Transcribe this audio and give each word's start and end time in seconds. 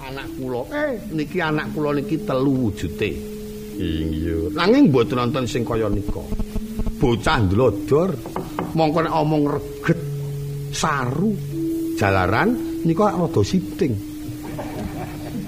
anak 0.00 0.26
kula. 0.36 0.62
Eh, 0.72 0.92
niki 1.14 1.38
anak 1.40 1.72
kula 1.74 1.96
niki 1.96 2.16
telu 2.24 2.68
wujute. 2.68 3.10
Iya. 3.80 4.52
Nanging 4.52 4.92
mboten 4.92 5.16
nonton 5.16 5.44
sing 5.48 5.64
kaya 5.64 5.88
nika. 5.88 6.20
Bocah 7.00 7.36
ndlodor. 7.48 8.10
Mongko 8.76 8.98
nek 9.02 9.14
omong 9.16 9.42
reget 9.50 10.00
saru 10.70 11.32
jalaran 11.96 12.54
nika 12.84 13.16
rada 13.16 13.42
siting. 13.42 13.92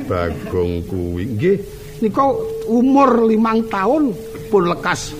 Bagong 0.08 0.82
kuwi 0.88 1.22
nggih 1.38 1.56
nika 2.02 2.24
umur 2.66 3.28
limang 3.28 3.62
tahun 3.70 4.10
pun 4.50 4.64
lekas 4.66 5.14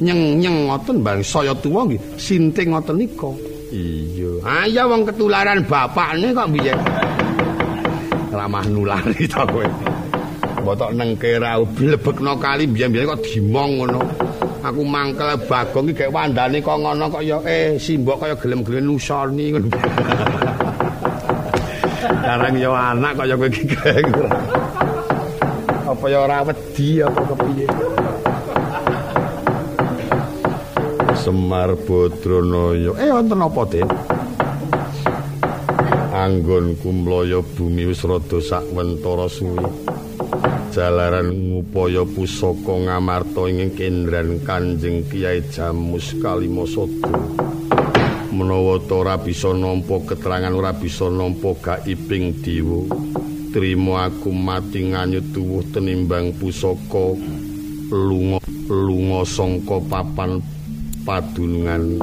nyeng-nyeng 0.00 0.66
ngoten 0.66 1.06
bang 1.06 1.20
saya 1.22 1.54
tuwa 1.54 1.86
nggih 1.86 2.00
sinting 2.16 2.72
ngoten 2.72 2.96
nika. 2.96 3.30
Iya. 3.74 4.32
Ya 4.70 4.86
wong 4.86 5.02
ketularan 5.04 5.66
bapakne 5.66 6.30
kok 6.30 6.48
biyen. 6.54 6.78
Ramah 8.44 8.68
nulari 8.68 9.24
to 9.24 9.40
kowe. 9.48 9.64
Botok 10.60 10.92
nengke 10.92 11.40
ra 11.40 11.56
blebekno 11.64 12.36
kali 12.36 12.68
biyen-biyen 12.68 13.08
kok 13.08 13.24
dimong 13.24 13.80
ngono. 13.80 14.04
Aku 14.60 14.84
mangkel 14.84 15.40
bagong 15.48 15.88
iki 15.88 16.04
gek 16.04 16.12
wandane 16.12 16.60
kok 16.60 16.76
ngono 16.76 17.08
kok 17.08 17.24
ya 17.24 17.40
eh 17.48 17.80
simbok 17.80 18.20
kaya 18.20 18.36
gelem-gelem 18.36 18.84
nusoni 18.84 19.48
ngono. 19.48 19.72
Karang 22.04 22.56
ya 22.60 22.68
anak 22.92 23.12
kaya 23.16 23.32
kowe 23.32 23.48
iki 23.48 23.64
Apa 25.88 26.04
ya 26.12 26.18
ora 26.28 26.44
wedi 26.44 27.00
apa 27.00 27.20
kepiye? 27.24 27.66
Semar 31.16 31.72
Badranaya. 31.88 32.92
Eh 33.00 33.08
wonten 33.08 33.40
apa, 33.40 33.64
Den? 33.72 33.88
Anggonku 36.24 36.88
mlaya 36.88 37.44
bumi 37.44 37.84
wis 37.84 38.00
rada 38.00 38.40
sakwentara 38.40 39.28
suwi. 39.28 39.60
Jalaran 40.72 41.28
ngupaya 41.28 42.00
pusaka 42.08 42.80
ngamarta 42.80 43.44
ing 43.52 43.76
kendran 43.76 44.40
Kanjeng 44.40 45.04
Kyai 45.04 45.44
Jamus 45.52 46.16
Kalimasada. 46.24 47.12
Menawa 48.32 48.80
ta 48.88 49.04
ora 49.04 49.20
bisa 49.20 49.52
nampa 49.52 50.00
keterangan 50.00 50.56
ora 50.56 50.72
bisa 50.72 51.12
nampa 51.12 51.52
gaibing 51.60 52.40
dewa. 52.40 52.88
Trima 53.52 54.08
aku 54.08 54.32
mati 54.32 54.80
nganyut 54.96 55.28
tuwuh 55.28 55.60
tenimbang 55.76 56.32
pusaka 56.40 57.20
lunga 57.92 58.40
lunga 58.72 59.28
sangka 59.28 59.76
papan 59.92 60.40
padunungan 61.04 62.00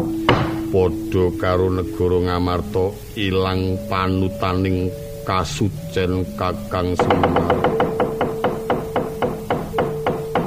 padha 0.72 1.28
karo 1.36 1.68
negara 1.68 2.18
Ngamarta 2.32 2.96
ilang 3.20 3.76
panutaning 3.92 4.88
kasucen 5.28 6.24
Kakang 6.40 6.96
Semar. 6.96 7.60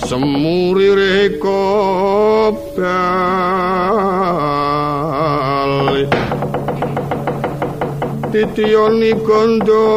Semuri 0.07 0.93
reka 0.93 1.65
titiyoni 8.53 9.17
gandayani 9.25 9.89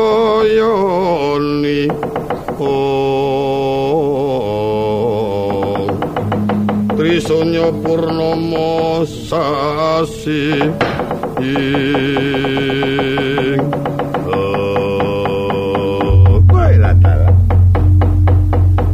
oh 2.55 3.35
trisanya 6.95 7.67
purnama 7.83 9.03
sasi. 9.03 10.71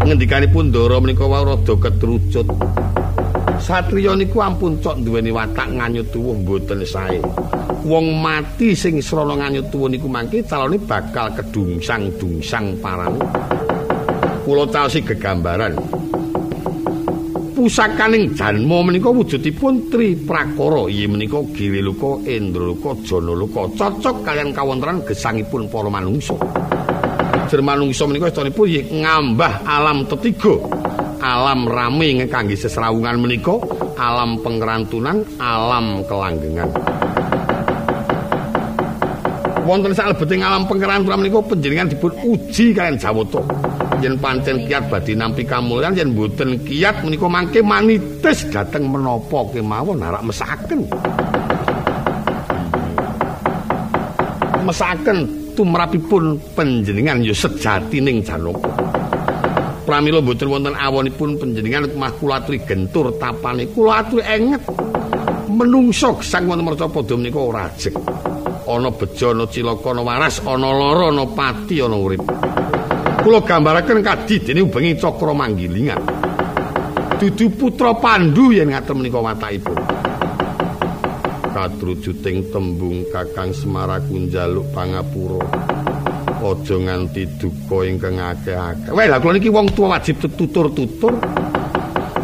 Ngendikanipun 0.02 0.74
Ndara 0.74 0.98
menika 1.02 1.26
wae 1.30 1.46
rada 1.46 1.76
ketrucut. 1.78 2.50
Satriya 3.62 4.18
niku 4.18 4.42
ampun 4.42 4.82
cok 4.82 5.06
duweni 5.06 5.30
watak 5.30 5.70
nganyut 5.70 6.10
tuwuh 6.10 6.34
mboten 6.34 6.82
sae 6.82 7.22
wong 7.86 8.22
mati 8.22 8.78
sing 8.78 9.02
srana 9.02 9.38
nganyut 9.38 9.74
tuwa 9.74 9.90
niku 9.90 10.06
mangke 10.06 10.46
calone 10.46 10.78
bakal 10.81 11.34
kedungsang-dungsang 11.34 12.78
parane. 12.78 13.22
Kula 14.46 14.66
taosi 14.69 15.06
gegambaran. 15.06 15.78
Pusakaning 17.52 18.34
janma 18.34 18.81
menika 18.81 19.14
wujudipun 19.14 19.94
tri 19.94 20.18
prakara, 20.18 20.90
inggih 20.90 21.14
menika 21.14 21.46
Giriluka, 21.53 22.18
Endraluka, 22.25 22.97
Janaluka, 23.06 23.70
cocok 23.78 24.25
kalian 24.25 24.50
kawontenan 24.50 25.06
gesangipun 25.06 25.70
para 25.70 25.86
manungsa. 25.86 26.34
Jer 27.53 27.62
manungsa 27.62 28.09
menika 28.09 28.34
istinipun 28.34 28.66
ngambah 29.06 29.53
alam 29.62 30.09
tetiga. 30.09 30.58
Alam 31.22 31.70
rame 31.70 32.25
kangge 32.25 32.58
sesrawungan 32.58 33.22
menika, 33.22 33.62
alam 33.94 34.41
pengrantunan, 34.41 35.22
alam 35.38 36.02
kelanggengan. 36.09 36.66
Wonten 39.72 39.96
salebeting 39.96 40.44
alam 40.44 40.68
pengeranturan 40.68 41.24
menika 41.24 41.40
panjenengan 41.48 41.88
dipun 41.88 42.12
uji 42.28 42.76
kalian 42.76 43.00
Jawata. 43.00 43.40
Yen 44.04 44.20
pancen 44.20 44.68
kiat 44.68 44.92
badhe 44.92 45.16
nampi 45.16 45.48
kamulyan 45.48 45.96
yen 45.96 46.12
mboten 46.12 46.59
kiat 46.68 47.00
menika 47.08 47.32
mangke 47.32 47.64
manitis 47.64 48.44
dhateng 48.52 48.92
menapa 48.92 49.48
kemawon 49.56 50.04
arak 50.04 50.28
mesaken. 50.28 50.92
Mesaken 54.68 55.18
tumrapipun 55.56 56.36
panjenengan 56.52 57.24
ya 57.24 57.32
sejatining 57.32 58.20
Janaka. 58.28 58.76
Pramila 59.88 60.20
mboten 60.20 60.52
wonten 60.52 60.76
awonipun 60.76 61.40
panjenengan 61.40 61.88
mah 61.96 62.12
kula 62.20 62.44
aturi 62.44 62.59
gentur 62.68 63.16
tapane 63.16 63.72
kula 63.72 64.03
aturi 64.03 64.20
enget 64.28 64.68
menungso 65.48 66.20
gesang 66.20 66.52
wonten 66.52 66.68
merca 66.68 66.92
padha 66.92 67.16
menika 67.16 67.40
ora 67.40 67.72
ajeg. 67.72 67.96
Ana 68.68 68.90
bejo 68.92 69.32
ana 69.32 69.46
cilaka 69.48 69.90
ana 69.92 70.02
waras 70.02 70.42
ana 70.46 70.70
lara 70.74 71.08
ana 71.10 71.26
pati 71.26 71.82
ana 71.82 71.98
urip. 71.98 72.24
Kula 73.22 73.42
gambaraken 73.46 74.02
kadi 74.02 74.42
dene 74.42 74.62
ubengi 74.66 74.98
cakra 74.98 75.34
manggilingan. 75.34 76.02
Dudu 77.22 77.54
putra 77.54 77.94
pandu 77.94 78.50
yen 78.50 78.74
ngaten 78.74 78.98
menika 78.98 79.22
watakipun. 79.22 79.78
Kadrujuting 81.54 82.50
tembung 82.50 83.06
kakang 83.14 83.54
semaraku 83.54 84.26
njaluk 84.26 84.66
pangapura. 84.74 85.46
Aja 86.42 86.74
nganti 86.74 87.38
duka 87.38 87.86
ingkang 87.86 88.18
akeh-akeh. 88.18 88.90
Wae 88.90 89.06
lha 89.06 89.22
kula 89.22 89.38
niki 89.38 89.54
wong 89.54 89.70
tuwa 89.78 89.94
wajib 90.02 90.18
tutur-tutur 90.18 91.14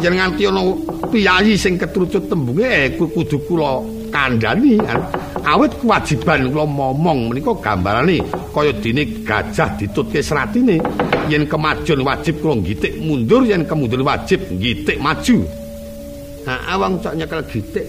yen 0.02 0.18
nganti 0.18 0.42
ana 0.50 0.62
piyayi 1.06 1.54
sing 1.54 1.78
ketrucut 1.78 2.26
tembunge 2.26 2.66
eh 2.66 2.98
kudu 2.98 3.38
kula 3.46 3.97
kandhani 4.18 4.74
awit 5.46 5.70
kewajiban 5.78 6.50
kula 6.50 6.66
momong 6.66 7.30
menika 7.30 7.54
gambarane 7.62 8.18
kaya 8.50 8.74
dene 8.82 9.06
gajah 9.22 9.70
ditutke 9.78 10.18
seratine. 10.18 10.82
Yen 11.30 11.46
kemajuan 11.46 12.02
wajib 12.02 12.42
kula 12.42 12.58
ngitik 12.58 12.98
mundur 12.98 13.46
yen 13.46 13.62
kemundur 13.62 14.02
wajib 14.02 14.42
ngitik 14.50 14.98
maju. 14.98 15.46
Ha 16.50 16.74
awang 16.74 16.98
cok 16.98 17.14
nyekel 17.14 17.42
gitik 17.46 17.86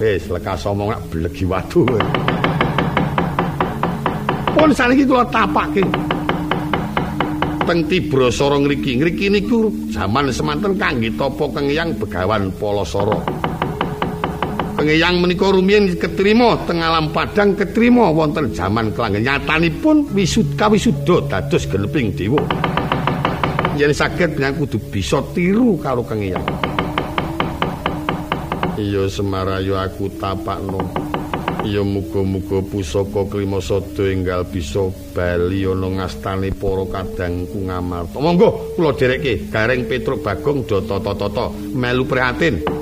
wis 0.00 0.26
lekas 0.26 0.66
omong 0.66 0.90
nak 0.90 1.02
blegi 1.06 1.46
watu 1.46 1.86
pun 4.54 4.70
saniki 4.74 5.06
kula 5.06 5.22
tapake 5.30 5.84
teng 7.64 7.80
Tibrasara 7.88 8.58
ngriki 8.60 9.00
ngriki 9.00 9.26
niku 9.32 9.70
jaman 9.94 10.28
semanten 10.34 10.76
kangge 10.76 11.08
tapa 11.16 11.46
kengyang 11.52 11.96
begawan 11.96 12.52
Palasara 12.58 13.43
Pengeyang 14.84 15.16
menika 15.16 15.48
rumiyin 15.48 15.96
ketrima 15.96 16.60
teng 16.68 16.84
alam 16.84 17.08
padang 17.08 17.56
ketrima 17.56 18.12
wonten 18.12 18.52
jaman 18.52 18.92
kelanggen 18.92 19.24
nyatanipun 19.24 20.12
wisud 20.12 20.60
kawisuda 20.60 21.24
dados 21.24 21.64
geneping 21.64 22.12
dewa. 22.12 22.44
Yen 23.80 23.96
saged 23.96 24.36
menyang 24.36 24.60
kudu 24.60 24.76
bisa 24.92 25.24
tiru 25.32 25.80
karo 25.80 26.04
kengeyang. 26.04 26.44
Iya 28.76 29.08
semarayu 29.08 29.72
aku 29.72 30.12
tapakno. 30.20 30.84
Iya 31.64 31.80
muga-muga 31.80 32.60
pusaka 32.60 33.24
Klimasada 33.24 34.04
enggal 34.04 34.44
bisa 34.44 34.84
bali 35.16 35.64
ana 35.64 36.04
ngastane 36.04 36.52
para 36.52 36.84
kadangku 36.92 37.56
ngamarta. 37.56 38.20
Monggo 38.20 38.76
kula 38.76 38.92
dherekke 38.92 39.48
Gareng 39.48 39.88
Petruk 39.88 40.20
Bagong 40.20 40.68
Data-tata 40.68 41.48
melu 41.72 42.04
prihatin. 42.04 42.73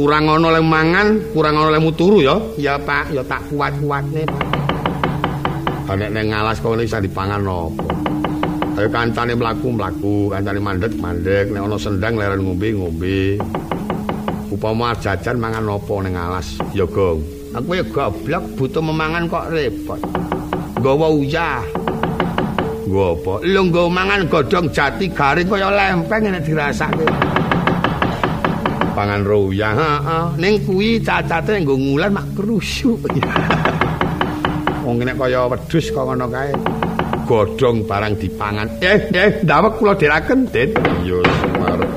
Kurang 0.00 0.32
ana 0.32 0.48
le 0.56 0.64
mangan, 0.64 1.08
kurang 1.36 1.60
ana 1.60 1.76
le 1.76 1.92
turu 1.92 2.24
ya. 2.24 2.40
Ya 2.56 2.80
Pak, 2.80 3.12
ya 3.12 3.20
tak 3.28 3.44
kuat-kuatne, 3.52 4.24
Pak. 4.24 4.44
Nek 5.92 6.08
nang 6.16 6.32
ngalas 6.32 6.56
kok 6.56 6.80
iso 6.80 6.96
dipangan 7.04 7.44
apa? 7.44 7.84
Ayo 8.80 8.88
kancane 8.88 9.36
mlaku-mlaku, 9.36 10.32
kancane 10.32 10.56
mandek-mandek, 10.56 11.52
nek 11.52 11.60
ana 11.60 11.76
sendang 11.76 12.16
leren 12.16 12.40
ngombe-ngombe. 12.40 13.36
Upama 14.48 14.96
jajan 14.96 15.36
mangan 15.36 15.68
apa 15.68 15.94
ning 16.00 16.14
alas? 16.16 16.56
Ya, 16.72 16.88
Gong. 16.88 17.20
Aku 17.52 17.76
ya 17.76 17.84
goblok 17.84 18.44
butuh 18.56 18.80
memangan 18.80 19.28
kok 19.28 19.52
repot. 19.52 20.00
Gawa 20.80 21.12
uyah. 21.12 21.60
Nggo 22.88 23.20
apa? 23.20 23.32
Lho 23.44 23.60
nggo 23.68 23.92
mangan 23.92 24.24
godhong 24.30 24.72
jati 24.72 25.12
garing 25.12 25.50
kaya 25.50 25.68
lempeng 25.68 26.30
nek 26.30 26.40
dirasake. 26.46 27.29
Pangan 29.00 29.24
roya, 29.24 29.72
heeh. 29.72 30.24
Ning 30.36 30.60
kuwi 30.68 31.00
cacate 31.00 31.56
nggo 31.64 31.72
ngulan 31.72 32.12
mak 32.12 32.36
krusuk. 32.36 33.00
Wong 34.84 35.00
nek 35.00 35.16
kaya 35.16 35.48
wedhus 35.48 35.88
kok 35.88 36.04
ngono 36.04 36.28
kae. 36.28 36.52
Godhong 37.24 37.88
barang 37.88 38.20
dipangan. 38.20 38.68
Eh, 38.84 39.08
eh, 39.08 39.40
ndawek 39.40 39.80
kula 39.80 39.96
diraken, 39.96 40.52
Dit. 40.52 40.76
Iya, 41.00 41.16
sumarep. 41.24 41.89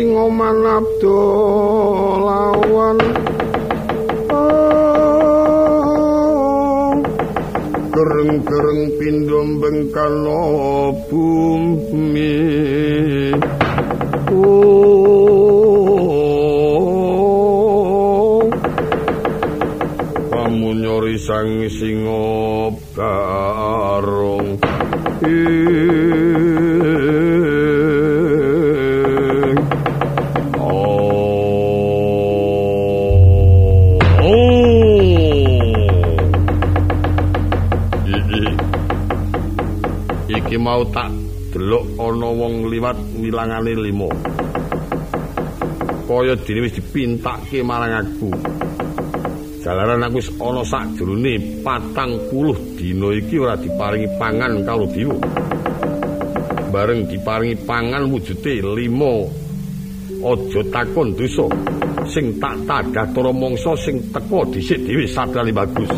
sing 0.00 0.16
oman 0.16 0.64
abdo 0.64 1.20
lawan. 2.24 2.96
Gereng-gereng 7.92 8.82
pindho 8.96 9.40
bengkal 9.60 10.24
bumi 11.04 12.32
pamunyori 20.32 21.16
oh. 21.20 21.24
sang 21.28 21.68
singa 21.68 22.72
barung 22.96 24.56
ee 25.28 26.29
mau 40.70 40.86
tak 40.94 41.10
delok 41.50 41.98
ana 41.98 42.30
wong 42.30 42.70
liwat 42.70 42.94
milangane 43.18 43.74
limo. 43.74 44.06
Kaya 46.06 46.38
dene 46.46 46.62
wis 46.62 46.78
dipintake 46.78 47.58
marang 47.66 48.06
aku. 48.06 48.30
Jalaran 49.66 50.06
aku 50.06 50.22
wis 50.22 50.30
ana 50.38 50.62
sakjroning 50.62 51.66
40 51.66 52.78
dina 52.78 53.08
iki 53.18 53.34
ora 53.42 53.58
diparingi 53.58 54.14
pangan 54.14 54.62
karo 54.62 54.86
diwo 54.94 55.18
bareng 56.70 57.02
diparingi 57.10 57.66
pangan 57.66 58.06
wujude 58.06 58.62
limo. 58.62 59.26
Aja 60.22 60.60
takon 60.70 61.18
dosa 61.18 61.50
sing 62.06 62.38
tak 62.38 62.54
tadah 62.70 63.10
para 63.10 63.34
mangsa 63.34 63.74
sing 63.74 63.98
teko 64.14 64.46
dhisik 64.54 64.86
dhewe 64.86 65.02
sadali 65.02 65.50
bagus 65.50 65.90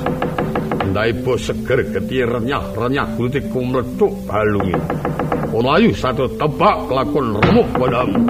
ndai 0.92 1.12
bos 1.24 1.40
seger 1.48 1.80
geti 1.88 2.20
renyah-renyah 2.20 3.16
kulite 3.16 3.40
kumletuk 3.48 4.12
balunge. 4.28 4.76
Ono 5.56 5.68
ayu 5.72 5.88
satu 5.96 6.28
tebak 6.36 6.92
lakon 6.92 7.32
remuk 7.40 7.68
padamu. 7.80 8.20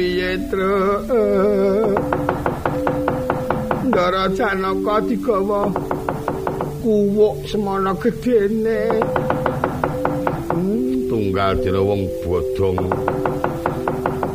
Kepiye 0.00 0.30
truk? 0.48 1.04
Ndara 3.84 4.28
janaka 4.32 5.00
digawa 5.04 5.68
kuwuk 6.80 7.36
semana 7.44 7.92
gedene 8.00 8.88
tunggal 11.08 11.52
dina 11.60 11.80
wong 11.84 12.08
bodong. 12.24 12.80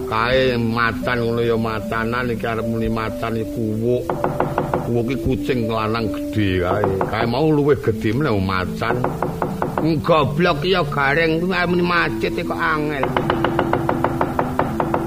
Kae 0.06 0.54
macan 0.58 1.18
ngono 1.26 1.42
ya 1.42 1.58
macanan 1.58 2.30
iki 2.30 2.46
arep 2.46 2.66
muni 2.70 2.90
macan 2.90 3.42
iki 3.42 3.50
kuwuk. 3.58 4.04
Kuwuk 4.86 5.10
iki 5.10 5.24
kucing 5.26 5.60
lanang 5.66 6.14
gedhe 6.14 6.62
kae. 6.62 6.86
Kae 7.10 7.26
mau 7.26 7.50
luwih 7.50 7.80
gedhe 7.82 8.14
meneh 8.14 8.38
macan. 8.38 9.02
Goblok 10.06 10.62
ya 10.62 10.86
gareng 10.86 11.42
kuwi 11.42 11.58
muni 11.66 11.82
macet 11.82 12.38
kok 12.38 12.54
angel. 12.54 13.06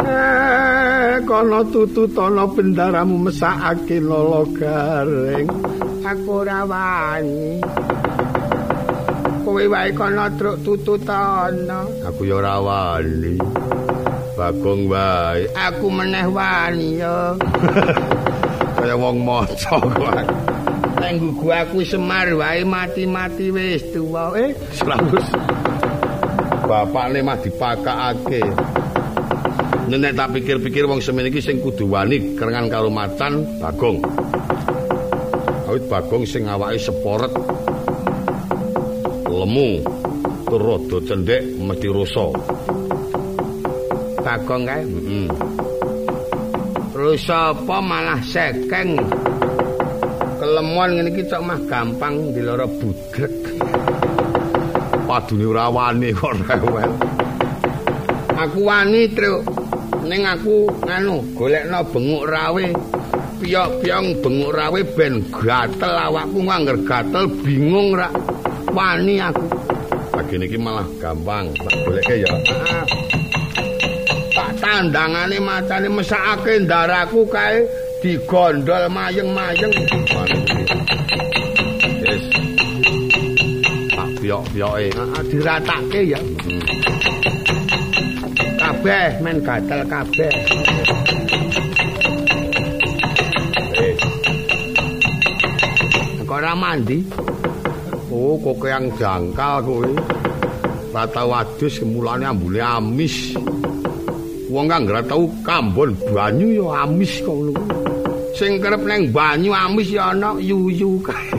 Eh, 0.08 1.20
kono 1.28 1.60
tututana 1.68 2.48
bendaramu 2.48 3.16
mesakake 3.28 4.00
lolo 4.00 4.48
gareng. 4.56 5.48
Aku 6.00 6.40
ora 6.40 6.64
wani. 6.64 7.60
Kowe 9.44 9.64
wae 9.68 9.90
kono 9.92 10.24
truk 10.40 10.56
tututana. 10.64 11.84
Aku 12.08 12.24
ya 12.24 12.40
ora 12.40 12.56
wani. 12.56 13.36
Bagong 14.32 14.88
wae. 14.88 15.44
Aku 15.52 15.86
meneh 15.92 16.24
wani 16.32 17.04
ya. 17.04 17.36
Kaya 18.80 18.94
wong 18.96 19.20
maca 19.26 19.76
kok. 19.76 20.16
Nenggu 20.98 21.28
gua 21.36 21.62
aku 21.68 21.84
semar 21.84 22.32
wae 22.32 22.64
mati-mati 22.64 23.52
wis 23.54 23.84
tuwa 23.94 24.34
eh 24.34 24.50
selalu 24.74 25.18
bapakne 26.68 27.22
mah 27.24 27.38
dipakake 27.40 28.42
nenek 29.88 30.12
tak 30.12 30.36
pikir-pikir 30.36 30.84
wong 30.84 31.00
semen 31.00 31.32
iki 31.32 31.40
sing 31.40 31.64
kudu 31.64 31.88
wani 31.88 32.36
kerengan 32.36 32.68
karo 32.68 32.92
macan 32.92 33.40
bagong 33.56 34.04
awit 35.64 35.84
bagong 35.88 36.28
sing 36.28 36.44
awake 36.44 36.76
seporet 36.76 37.32
lemu 39.24 39.80
tur 40.44 40.60
rada 40.60 40.98
cendhek 41.08 41.42
mesti 41.56 41.88
rasa 41.88 42.26
bagong 44.20 44.62
kae 44.68 44.84
heeh 44.84 45.24
mm 45.24 45.28
rusa 46.98 47.54
apa 47.54 47.78
malah 47.78 48.18
sekeng 48.26 48.98
kelemon 50.38 50.98
ngene 50.98 51.10
iki 51.14 51.22
cok 51.30 51.42
mah 51.46 51.60
gampang 51.70 52.34
diloro 52.34 52.66
budrek. 52.78 53.34
Padune 55.06 55.46
ora 55.46 55.70
wani 55.70 56.10
kok 56.10 56.34
rewel. 56.42 56.90
Aku 58.38 58.60
wani, 58.66 59.06
Truk. 59.14 59.57
Ning 60.08 60.24
aku 60.24 60.64
nganu, 60.88 61.20
golekno 61.36 61.84
benguk 61.92 62.24
rawe. 62.24 62.64
Piyok-piyong 63.44 64.24
benguk 64.24 64.56
rawe 64.56 64.80
ben 64.96 65.20
gatel 65.28 65.92
awakku 65.92 66.48
ngangger 66.48 66.80
gatel 66.88 67.28
bingung 67.44 67.92
ra. 67.92 68.08
Wani 68.72 69.20
aku. 69.20 69.44
Bagene 70.16 70.48
iki 70.48 70.56
malah 70.56 70.88
gampang. 70.96 71.52
Tak 71.60 71.74
goleke 71.84 72.24
ya. 72.24 72.32
Tak 74.32 74.50
tandangane 74.56 75.36
macane 75.44 75.92
mesakake 75.92 76.64
ndaraku 76.64 77.28
kae 77.28 77.68
digondol 78.00 78.88
mayeng-mayeng. 78.88 79.72
Wis. 82.00 82.24
Tak 83.92 84.08
piyok-piyoke. 84.24 84.88
Diratake 85.28 86.00
ya. 86.16 86.20
Kabeh 88.78 89.18
men 89.26 89.42
gatel 89.42 89.82
kabeh. 89.90 90.30
Kok 96.22 96.30
ora 96.30 96.54
mandi? 96.54 97.02
Oh, 98.14 98.38
kok 98.38 98.62
yang 98.70 98.86
jangkal 98.94 99.66
kowe. 99.66 99.90
Rata 100.94 101.26
wadus 101.26 101.82
mulane 101.82 102.30
ambune 102.30 102.62
amis. 102.62 103.34
Wong 104.46 104.70
kang 104.70 104.86
ora 104.86 105.02
tau 105.02 105.26
kambon 105.42 105.98
banyu 106.14 106.62
ya 106.62 106.86
amis 106.86 107.18
kok 107.18 107.34
ngono. 107.34 107.58
Sing 108.38 108.62
kerep 108.62 108.86
neng 108.86 109.10
banyu 109.10 109.58
amis 109.58 109.90
ya 109.90 110.14
ana 110.14 110.38
yuyu 110.38 111.02
kae. 111.02 111.34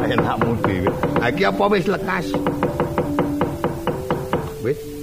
Enakmu 0.00 0.56
dhewe. 0.64 0.88
Iki 1.28 1.44
apa 1.44 1.64
wis 1.68 1.84
lekas? 1.92 2.26
Wis. 4.64 4.95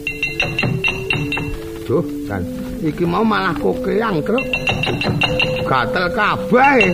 Duh, 1.93 2.01
kan 2.25 2.41
iki 2.81 3.05
mau 3.05 3.21
malah 3.21 3.53
kokeang, 3.61 4.17
Kruk. 4.25 4.41
Gatel 5.61 6.09
kabeh. 6.17 6.89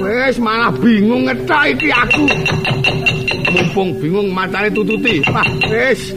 Wis 0.00 0.40
malah 0.40 0.72
bingung 0.80 1.28
ngetok 1.28 1.76
iki 1.76 1.92
aku. 1.92 2.24
Mumpung 3.52 3.92
bingung 4.00 4.32
matane 4.32 4.72
tututi. 4.72 5.20
Wah, 5.28 5.44
wis. 5.68 6.16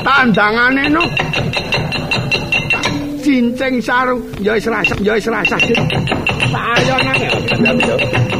tandangane 0.00 0.88
no 0.88 1.04
kincing 3.20 3.76
sarung 3.84 4.24
ya 4.40 4.56
wis 4.56 4.66
rasah 4.66 4.98
ya 5.04 5.12
wis 5.16 5.28
rasah 5.28 5.60
ayo 6.50 6.96
nang 7.04 8.39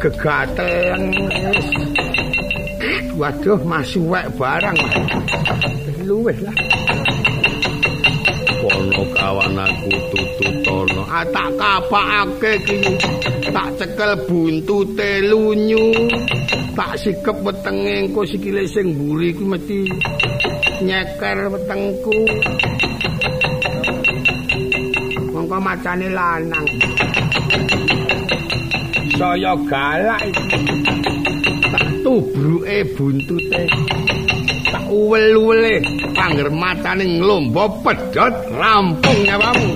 ya 0.00 0.08
gegateleng 0.08 1.12
waduh 3.20 3.60
masih 3.68 4.00
wek 4.08 4.32
barang 4.40 4.78
luweh 6.08 6.36
lah. 6.40 6.56
Kono 8.60 9.04
kawan 9.12 9.60
aku 9.60 9.92
tututono 10.08 11.04
ah, 11.04 11.24
tak 11.28 11.52
kapakake 11.60 12.52
iki. 12.64 12.80
Tak 13.52 13.68
cekel 13.76 14.12
buntute 14.24 15.20
lunyu. 15.28 16.08
Tak 16.72 16.96
sikep 16.96 17.36
wetenge 17.44 18.08
engko 18.08 18.24
sikile 18.24 18.64
sing 18.64 18.96
mburi 18.96 19.36
kuwi 19.36 19.52
mesti 19.52 19.78
nyeker 20.80 21.38
wetengku. 21.52 22.16
Mongko 25.28 25.56
macane 25.60 26.08
lanang 26.08 26.68
saya 29.20 29.52
galak 29.68 30.32
tak 31.68 31.84
tubruke 32.00 32.78
buntute. 32.96 33.68
Tak 34.64 34.88
uwel-uwele 34.88 35.84
pangger 36.16 36.48
matane 36.48 37.04
nglomba 37.20 37.68
pedhot 37.84 38.32
rampung 38.56 39.20
nyawamu 39.28 39.70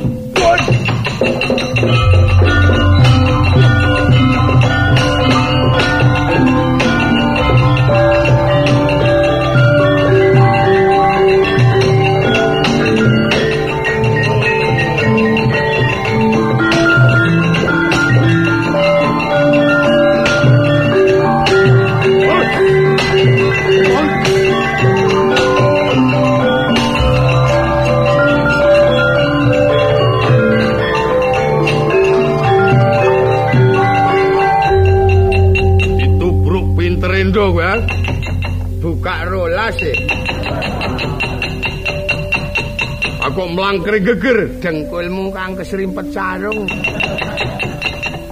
kok 43.34 43.50
mlangkre 43.50 43.98
geger 43.98 44.46
dengkulmu 44.62 45.34
kang 45.34 45.58
kesrimpet 45.58 46.06
sarung. 46.14 46.70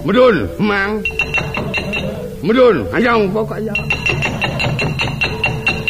Medun, 0.07 0.47
Mang. 0.63 1.03
Medun, 2.39 2.87
ayo 2.95 3.27
pokok 3.31 3.59
ya. 3.59 3.75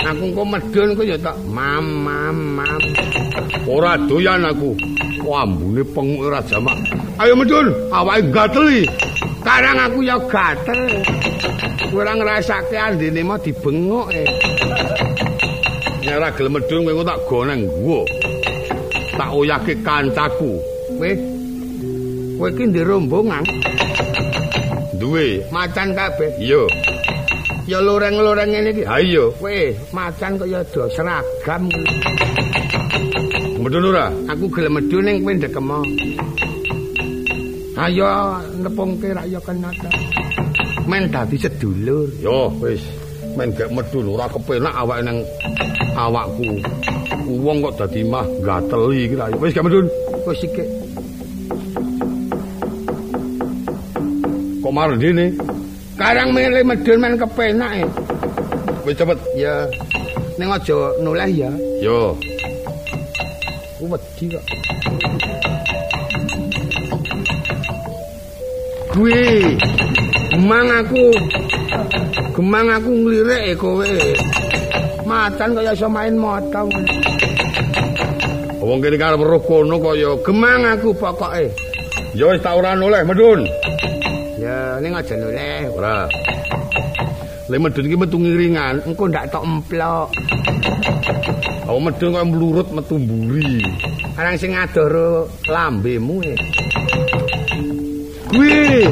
Aku 0.09 0.33
kok 0.33 0.47
medun 0.49 0.89
kok 0.97 1.05
ya 1.05 1.17
tak 1.21 1.37
mam 1.45 1.85
mam 2.05 2.37
mam. 2.57 2.81
Ora 3.69 4.01
doyan 4.01 4.49
aku. 4.49 4.73
Wambune 5.21 5.85
penguk 5.93 6.29
ora 6.29 6.41
jamak. 6.49 6.77
Ayo 7.21 7.37
medun, 7.37 7.69
awake 7.93 8.33
gateli. 8.33 8.81
Karang 9.45 9.77
aku 9.77 10.01
ya 10.01 10.17
gatel. 10.25 11.05
Kurang 11.93 12.17
ngrasake 12.17 12.73
andene 12.73 13.21
mau 13.21 13.37
dibengok 13.37 14.09
e. 14.09 14.25
Nek 16.01 16.17
ora 16.17 16.29
gelem 16.33 16.57
medun 16.57 16.81
kowe 16.85 17.05
tak 17.05 17.19
goneng 17.29 17.61
gua. 17.69 18.22
Tak 19.17 19.29
oyake 19.29 19.73
kancaku. 19.85 20.51
Kowe 20.97 21.11
kowe 22.37 22.47
iki 22.49 22.63
ndek 22.69 22.85
rombongan. 22.87 23.43
Duwe 24.99 25.41
macan 25.53 25.93
kabeh. 25.93 26.31
Iya. 26.39 26.63
Ya 27.63 27.79
loreng-loreng 27.79 28.51
ngene 28.51 28.69
iki. 28.73 28.83
Ha 28.83 28.97
iya. 28.99 29.23
Kowe 29.39 29.57
macan 29.95 30.31
kaya 30.39 30.59
do 30.73 30.83
seragam. 30.91 31.63
Medun 33.63 33.89
ora? 33.95 34.11
Aku 34.27 34.51
gelem 34.51 34.75
medun 34.75 35.03
ning 35.07 35.23
kowe 35.23 35.33
ndekemo. 35.33 35.79
Ayo 37.73 38.37
nepungke 38.61 39.11
rak 39.17 39.25
ya 39.27 39.39
kena 39.41 39.69
ta. 39.73 39.89
Men 40.85 41.09
dadi 41.09 41.39
sedulur. 41.39 42.11
Yo 42.21 42.51
wis. 42.61 42.83
Men 43.33 43.49
gak 43.57 43.73
medun 43.73 44.13
ora 44.13 44.29
kepenak 44.29 44.77
awake 44.77 45.01
nang 45.01 45.17
awakku. 45.97 46.61
Wong 47.27 47.63
kok 47.63 47.75
dadi 47.79 48.01
mah 48.03 48.25
gateli 48.43 49.07
iki 49.07 49.15
wis 49.39 49.55
gak 49.55 49.63
medun. 49.65 49.87
Wis 50.27 50.43
iki 50.43 50.63
kok 54.59 54.73
marah 54.73 54.97
dene? 54.99 55.31
Karang 55.95 56.35
mele 56.35 56.61
medun 56.65 56.99
men 56.99 57.15
kepenak 57.15 57.71
e. 57.79 57.85
Wis 58.83 58.95
cepet. 58.99 59.19
Ya. 59.39 59.67
Ning 60.35 60.49
aja 60.49 60.77
noleh 60.99 61.29
ya. 61.31 61.51
Yo. 61.79 62.17
Ku 63.79 63.85
wedi 63.87 64.25
kok. 64.33 64.45
Kuwi 68.91 69.21
gemang 70.33 70.67
aku. 70.81 71.05
Gemang 72.33 72.67
aku 72.73 72.89
nglirik 72.89 73.43
e 73.51 73.53
kowe. 73.55 73.93
Macan 75.03 75.51
kaya 75.53 75.75
iso 75.75 75.87
main 75.91 76.15
motong 76.17 76.71
Wong 78.63 78.79
kene 78.79 78.95
karep 78.95 79.19
roh 79.19 79.43
kono 79.43 79.75
kaya 79.75 80.15
gemang 80.23 80.63
aku 80.63 80.95
pokoke. 80.95 81.51
Ya 82.15 82.31
wis 82.31 82.39
tak 82.39 82.55
ora 82.55 82.71
noleh 82.79 83.03
medun. 83.03 83.43
Ya 84.39 84.79
ning 84.79 84.95
aja 84.95 85.19
noleh. 85.19 85.67
Ora. 85.75 86.07
Le 87.51 87.59
medun 87.59 87.83
iki 87.83 87.99
metu 87.99 88.15
ngiringan, 88.15 88.87
engko 88.87 89.11
ndak 89.11 89.35
tok 89.35 89.43
emplok. 89.43 90.15
Oh 91.67 91.75
medun 91.75 92.15
kok 92.15 92.23
mlurut 92.23 92.67
metu 92.71 92.95
mburi. 92.95 93.67
Arang 94.15 94.39
sing 94.39 94.55
adoh 94.55 95.27
lambemu 95.51 96.23
e. 96.23 96.35
Kuwi, 98.31 98.87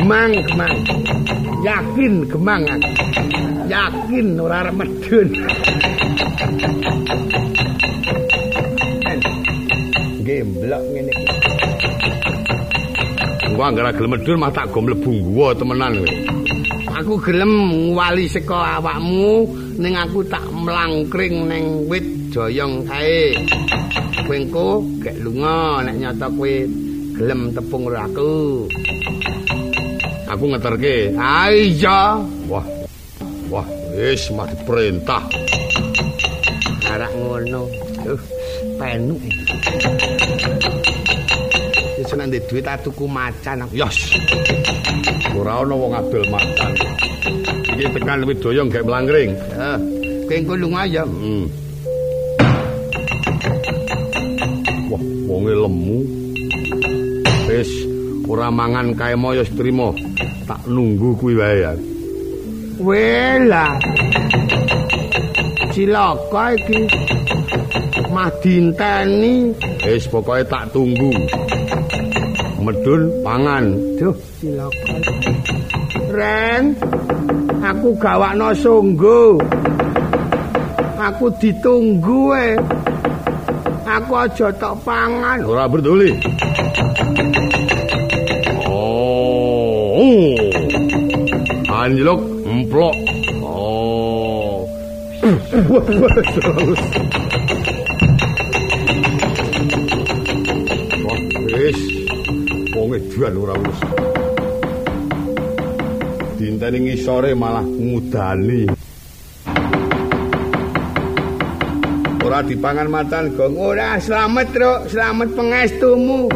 Gemang, 0.00 0.32
gemang. 0.48 0.74
Yakin 1.60 2.14
gemang 2.24 2.64
aku. 2.64 2.88
Yakin 3.68 4.26
ora 4.40 4.64
arep 4.64 4.74
medun. 4.80 5.28
Gemblok 10.70 10.82
ngene 10.94 11.12
iki. 11.12 11.26
Gua 13.50 13.64
anggere 13.66 13.90
gelem 13.98 14.10
medhun 14.14 14.38
mah 14.38 14.52
tak 14.54 14.70
go 14.70 14.78
mlebu 14.78 15.12
guwa 15.26 15.48
temenan 15.58 15.98
kowe. 15.98 16.10
Aku 17.02 17.14
gelem 17.18 17.52
wali 17.96 18.30
saka 18.30 18.78
awakmu 18.78 19.50
ning 19.80 19.94
aku 19.98 20.22
tak 20.30 20.44
mlangkring 20.54 21.50
ning 21.50 21.64
wit 21.90 22.06
joyong 22.30 22.86
kae. 22.86 23.34
Kowe 24.24 24.36
engko 24.38 24.86
gek 25.02 25.18
lunga 25.18 25.82
nek 25.82 25.96
nyata 25.98 26.30
kowe 26.30 26.54
gelem 27.18 27.50
tepung 27.50 27.90
karo 27.90 27.98
aku. 28.06 28.32
Aku 30.30 30.44
ngeterke. 30.46 31.10
Ah 31.18 31.50
iya. 31.50 32.22
Wah. 32.46 32.62
Wah, 33.50 33.66
wis 33.98 34.30
mah 34.30 34.46
diperintah. 34.46 35.26
Arak 36.86 37.10
ngono. 37.18 37.66
Uh, 38.06 38.22
penuk. 38.78 39.18
Nek 42.20 42.28
ndek 42.28 42.44
dhuwit 42.52 42.68
tuku 42.84 43.08
macan. 43.08 43.64
Yos. 43.72 44.12
Ora 45.32 45.64
ana 45.64 45.72
wong 45.72 45.96
adol 45.96 46.24
macan. 46.28 46.72
Iki 47.80 47.96
tekan 47.96 48.28
widaya 48.28 48.62
gek 48.68 48.84
mlangring. 48.84 49.32
Heeh. 49.32 49.78
Kowe 50.28 50.34
engko 50.36 50.54
lunga 50.60 50.84
ya. 50.84 51.08
Hmm. 51.08 51.48
Wah, 54.92 55.02
wonge 55.32 55.54
lemu. 55.64 55.98
Wis 57.48 57.72
ora 58.30 58.46
mangan 58.46 58.94
kae 58.94 59.16
moyo 59.16 59.42
trimo 59.56 59.90
tak 60.46 60.60
nunggu 60.70 61.18
kuwi 61.18 61.34
wae 61.34 61.56
ya 61.66 61.72
wela 62.78 63.66
cilaka 65.74 66.54
iki 66.54 66.80
mah 68.14 68.30
dinteni 68.38 69.50
wis 69.82 70.06
pokoke 70.06 70.46
tak 70.46 70.70
tunggu 70.70 71.10
medun 72.60 73.08
pangan. 73.24 73.64
Duh. 73.96 74.16
Cilaka 74.40 74.94
ren 76.10 76.74
aku 77.62 77.94
gawakno 77.96 78.50
sungguh 78.50 79.38
aku 80.98 81.30
ditunggu 81.38 82.34
eh 82.34 82.58
aku 83.86 84.12
aja 84.18 84.50
tok 84.58 84.74
pangan. 84.82 85.38
Ora 85.46 85.70
peduli 85.70 86.10
oh. 88.66 90.02
Anjlok 91.70 92.20
emplok. 92.44 92.94
Oh 93.40 94.68
edan 103.10 103.34
ora 103.34 103.54
urus 103.58 103.80
dinteni 106.38 106.78
ngisore 106.86 107.34
malah 107.34 107.66
ngudani 107.66 108.70
ora 112.30 112.46
dipangan 112.46 112.86
matan 112.86 113.34
gong. 113.34 113.58
Ora 113.58 113.98
slamet 113.98 114.54
truk 114.54 114.86
slamet 114.86 115.34
pengestumu. 115.34 116.30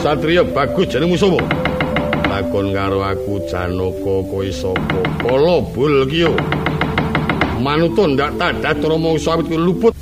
Satria 0.00 0.40
bagus 0.40 0.88
jenengmu 0.88 1.20
sapa 1.20 1.44
takon 2.24 2.72
karo 2.72 3.04
aku 3.04 3.44
Janaka 3.44 4.14
kowe 4.24 4.48
sapa? 4.48 5.00
Kala 5.20 5.60
bul 5.76 6.08
kiyo 6.08 6.32
manutun 7.60 8.16
ndak 8.16 8.40
tadat 8.40 8.80
cara 8.80 8.96
mangsa 8.96 9.36
awit 9.36 9.52
luput 9.52 9.92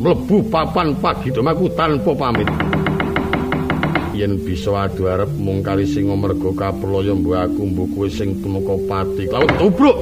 mlebu 0.00 0.48
papan 0.48 0.96
pagidomaku 0.96 1.68
tanpa 1.76 2.12
pamit 2.16 2.48
yen 4.16 4.40
bisa 4.40 4.72
adu 4.72 5.12
arep 5.12 5.28
mung 5.36 5.60
kali 5.60 5.84
sing 5.84 6.08
mergo 6.08 6.56
kapraya 6.56 7.12
mbok 7.12 7.36
aku 7.36 7.62
mbok 7.68 7.88
kowe 7.92 8.08
sing 8.08 8.40
tumeka 8.40 8.74
pati 8.88 9.28
laut 9.28 9.52
tubruk 9.60 10.00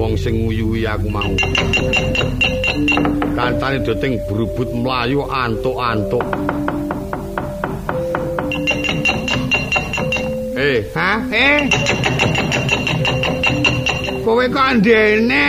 owak-owak 0.00 0.80
Janaka 0.80 1.08
mau. 1.12 1.32
Kancane 3.36 3.78
doting 3.84 4.16
berubut 4.24 4.68
mlayu 4.72 5.28
antuk-antuk. 5.28 6.24
Eh, 10.56 10.80
ha? 10.96 11.12
Eh. 11.32 11.60
Kowe 14.24 14.44
kok 14.48 14.68
ndene? 14.80 15.44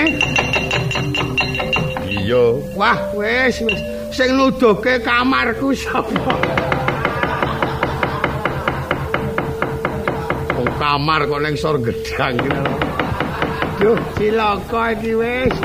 iya. 2.07 2.43
Wah, 2.75 2.99
wis 3.15 3.55
wis. 3.63 3.79
Sing 4.11 4.35
nuduhke 4.35 4.99
kamarku 5.03 5.71
sapa? 5.71 6.35
Wong 10.55 10.69
kamar 10.75 11.21
kok 11.27 11.39
ning 11.39 11.55
sor 11.55 11.75
gedang 11.79 12.35
iki. 12.35 12.80
Duh, 13.81 13.97
cilaka 14.13 14.93
iki 14.93 15.17
wis. 15.17 15.55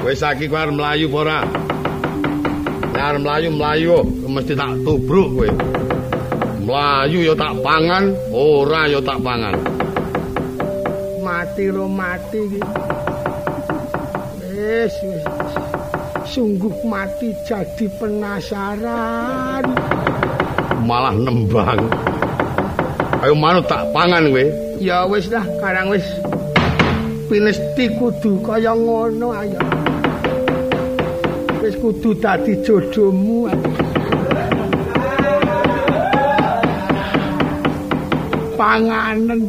Wis 0.00 0.16
saiki 0.24 0.48
kowe 0.48 0.64
arep 0.64 0.72
mlayu 0.72 1.12
apa 1.12 1.18
ora? 1.20 1.38
Nek 2.88 3.04
arep 3.04 3.20
mlayu 3.20 3.48
mlayu 3.52 4.00
mesti 4.32 4.56
tak 4.56 4.80
tubruk 4.80 5.28
kowe. 5.36 5.48
Mlayu 6.64 7.28
ya 7.28 7.36
tak 7.36 7.52
pangan, 7.60 8.16
ora 8.32 8.88
ya 8.88 8.96
tak 9.04 9.20
pangan. 9.20 9.52
Mati 11.20 11.68
ro 11.68 11.84
mati 11.84 12.40
iki. 12.48 12.60
Wis 14.56 14.94
wis. 15.04 15.24
Sungguh 16.32 16.72
mati 16.88 17.36
jadi 17.44 17.92
penasaran. 18.00 19.68
Malah 20.88 21.12
nembang. 21.12 21.92
Ayo 23.20 23.36
manut 23.36 23.68
tak 23.68 23.84
pangan 23.92 24.32
kowe. 24.32 24.44
Ya 24.80 25.04
wis 25.04 25.28
dah, 25.28 25.44
karang 25.60 25.92
wis. 25.92 26.08
Pinesti 27.32 27.88
kudu 27.96 28.44
kaya 28.44 28.76
ngono 28.76 29.32
ayo. 29.32 29.56
Wis 31.64 31.72
kudu 31.80 32.12
dadi 32.20 32.60
jodohmu. 32.60 33.48
Panganen 38.52 39.48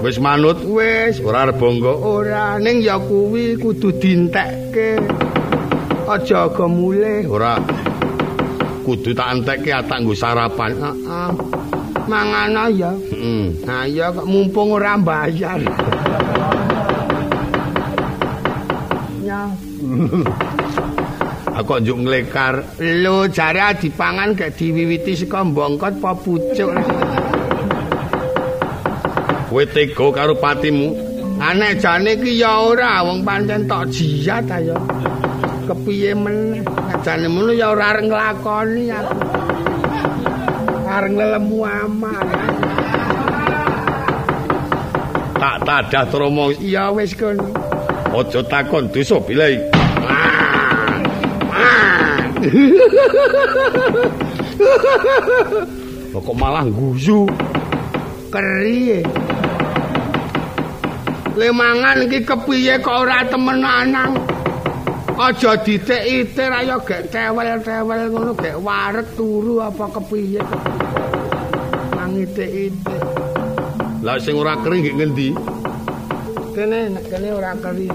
Wis 0.00 0.16
manut 0.16 0.56
wis 0.64 1.20
ora 1.20 1.44
arep 1.44 1.60
bangga. 1.60 1.92
ora 2.00 2.56
ning 2.56 2.80
ya 2.80 2.96
kuwi 2.96 3.60
kudu 3.60 3.92
dintekke. 4.00 4.96
Aja 6.08 6.48
aga 6.48 6.64
mulih. 6.64 7.28
Ora. 7.28 7.60
Kudu 8.80 9.12
tak 9.12 9.36
entekke 9.36 9.76
atak 9.76 10.00
nggo 10.00 10.16
sarapan. 10.16 10.72
Heeh. 10.72 11.30
Mangan 12.08 12.72
ya. 12.72 12.96
Heeh. 12.96 13.92
Ya 13.92 14.08
kok 14.08 14.24
mumpung 14.24 14.72
ora 14.72 14.96
bayar. 14.96 15.60
ya, 19.28 19.44
Aku 21.58 21.74
njuk 21.82 21.98
nglekar. 22.06 22.62
lho 22.78 23.26
jare 23.34 23.74
dipangan 23.82 24.30
gak 24.38 24.54
diwiwiti 24.54 25.18
saka 25.18 25.42
mbongkot 25.42 25.98
apa 25.98 26.12
pucuk. 26.14 26.70
Kowe 29.48 29.64
tega 29.66 30.06
karo 30.14 30.38
patimu. 30.38 30.94
Aneh 31.38 31.74
jane 31.82 32.14
iki 32.14 32.38
ya 32.38 32.62
ora 32.62 33.02
wong 33.02 33.26
pancen 33.26 33.66
tok 33.66 33.90
jiat 33.90 34.46
ayo. 34.54 34.78
Kepiye 35.66 36.14
meneh? 36.14 36.62
Jane 37.02 37.26
ngono 37.26 37.50
ya 37.56 37.74
ora 37.74 37.96
arep 37.96 38.06
nglakoni 38.06 38.84
aku. 38.94 39.16
Arep 40.86 41.10
ngelemu 41.10 41.58
amal. 41.64 42.26
Tak 45.38 45.56
tadah 45.66 46.04
tromo. 46.10 46.54
Ya 46.62 46.90
wis 46.94 47.14
kono. 47.18 47.50
Aja 48.14 48.40
takon 48.46 48.90
dosa 48.90 49.22
bilai. 49.22 49.77
Kok 56.12 56.36
malah 56.36 56.66
guyu. 56.68 57.24
Keri. 58.28 59.00
Le 61.38 61.48
mangan 61.54 62.02
iki 62.04 62.26
kepiye 62.26 62.82
kok 62.82 63.06
ora 63.06 63.22
temenanan? 63.24 64.18
Aja 65.18 65.58
ditek-itir 65.58 66.50
ayo 66.50 66.78
gek 66.86 67.10
tewel-tewel 67.10 68.10
ngono 68.10 68.34
gek 68.38 68.58
wareg 68.58 69.06
turu 69.18 69.62
apa 69.62 69.86
kepiye? 69.98 70.42
Mangitik-itik. 71.94 73.02
Lah 74.02 74.14
sing 74.22 74.38
ora 74.38 74.54
kering 74.62 74.82
nggih 74.82 74.94
ngendi? 74.94 75.28
Kene 76.54 76.90
nek 76.94 77.04
kene 77.10 77.28
ora 77.34 77.54
keri. 77.58 77.90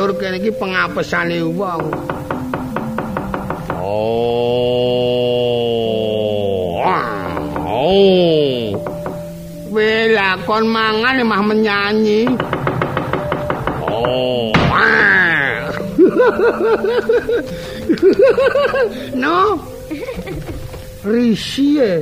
Tur 0.00 0.16
kene 0.16 0.40
iki 0.40 0.48
pengapesane 0.48 1.44
wong. 1.44 1.92
Oh. 3.84 4.40
Oh. 7.68 8.80
Weh 9.68 10.16
lakon 10.16 10.72
mangan 10.72 11.20
mah 11.20 11.44
menyanyi. 11.44 12.32
Oh. 13.84 14.48
No. 19.20 19.60
Risi 21.04 21.76
e. 21.76 22.00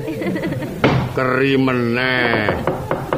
Keri 1.19 1.59
meneh. 1.59 2.47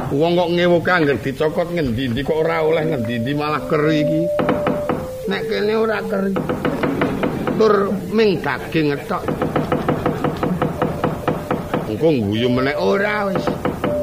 Wong 0.09 0.41
kok 0.41 0.49
ngewuke 0.57 0.89
angger 0.89 1.21
dicokot 1.21 1.69
ngendi-endi 1.69 2.25
kok 2.25 2.49
ora 2.49 2.65
oleh 2.65 2.97
ngendi-endi 2.97 3.37
malah 3.37 3.61
keri 3.69 4.09
iki. 4.09 4.25
Nek 5.31 5.47
kene 5.47 5.79
ora 5.79 6.03
keri. 6.11 6.35
Tur 7.55 7.75
ming 8.11 8.43
daging 8.43 8.91
ngetok. 8.91 9.23
Engko 11.87 12.09
guyu 12.19 12.51
meneh 12.51 12.75
Ora 12.75 13.31
wis. 13.31 13.45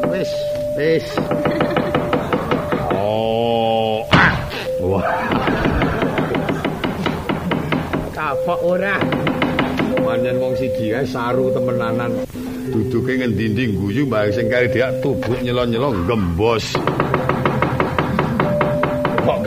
Wis, 0.08 0.32
wis. 0.80 1.06
Oh. 2.96 4.08
Ah. 4.16 4.40
Wah. 4.80 5.04
Kapok 8.16 8.60
ora. 8.64 8.96
Manjen 10.08 10.40
wong 10.40 10.56
siji 10.56 10.96
kae 10.96 11.04
saru 11.04 11.52
temenanan. 11.52 12.24
Duduke 12.72 13.20
ngendi-endi 13.20 13.76
guyu 13.76 14.08
mbah 14.08 14.32
sing 14.32 14.48
kari 14.48 14.72
dia 14.72 14.96
tubuk 15.04 15.44
nyelo-nyelo 15.44 15.92
gembos. 16.08 16.72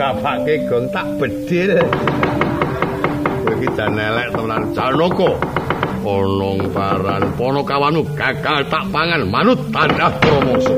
Kapake 0.01 0.65
gong 0.65 0.89
tak 0.89 1.05
bedil. 1.21 1.77
Kowe 3.45 3.53
iki 3.53 3.69
jan 3.77 3.93
elek 3.93 4.33
temenan 4.33 4.73
Janoko. 4.73 5.37
Onong 6.01 6.73
paran 6.73 7.29
ponokawanmu 7.37 8.09
gagal 8.17 8.65
tak 8.65 8.89
pangan 8.89 9.29
manut 9.29 9.61
tanah 9.69 10.09
promosi. 10.17 10.73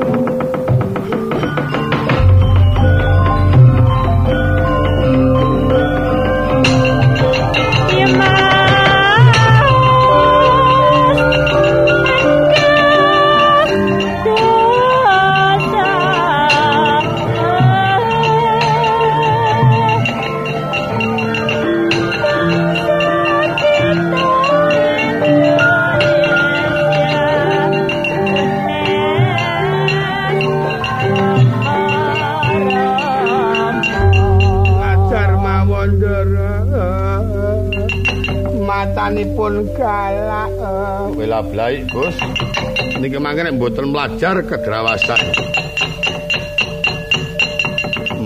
Mlajar 44.24 44.40
kegrawasan. 44.48 45.20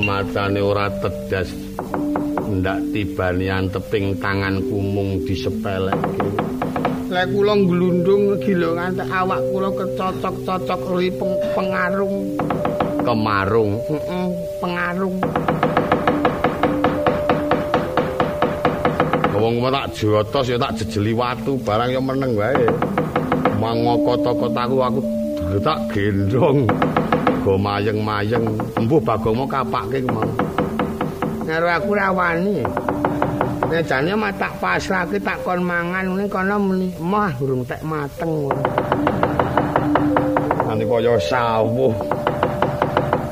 Matane 0.06 0.62
ora 0.62 0.86
tedas. 1.02 1.50
Ndak 2.46 2.94
tibani 2.94 3.50
anteping 3.50 4.14
tanganku 4.22 4.78
mung 4.78 5.26
disepelekke. 5.26 6.22
Lek 7.10 7.26
kula 7.34 7.58
glundung 7.66 8.38
gila 8.38 8.78
ngantek 8.78 9.10
awak 9.10 9.42
kula 9.50 9.74
kecocok-cocok 9.74 10.80
ri 10.94 11.10
peng- 11.18 11.42
pengarung. 11.58 12.14
Kemarung. 13.02 13.72
Heeh, 13.90 14.28
pengarung. 14.62 15.18
Wong 19.34 19.54
tak 19.66 19.86
jotos 19.98 20.46
ya 20.46 20.58
tak 20.62 20.78
jejeli 20.78 21.10
watu 21.10 21.58
barang 21.66 21.90
ya 21.90 21.98
meneng 21.98 22.38
wae. 22.38 22.70
Mangoko 23.58 24.14
toko 24.22 24.46
aku 24.46 24.78
aku 24.78 25.17
tak 25.56 25.80
gendong. 25.96 26.68
rega 27.48 27.64
mayeng-mayeng. 27.64 28.46
Embuh 28.76 29.00
bagong 29.00 29.40
mau 29.40 29.48
kapake 29.48 30.04
ku 30.04 30.10
mau. 30.12 30.28
Karo 31.48 31.68
aku 31.72 31.90
ra 31.96 32.12
wani. 32.12 32.60
Nek 33.68 33.84
jane 33.88 34.12
mah 34.16 34.32
tak 34.36 34.52
pasrahke 34.60 35.16
tak 35.20 35.40
kon 35.44 35.64
mangan 35.64 36.12
ngene 36.12 36.24
kono 36.28 36.56
mah 37.00 37.32
urung 37.40 37.64
tek 37.64 37.80
mateng. 37.84 38.52
Ane 40.68 40.84
kaya 40.84 41.16
sawuh. 41.16 41.96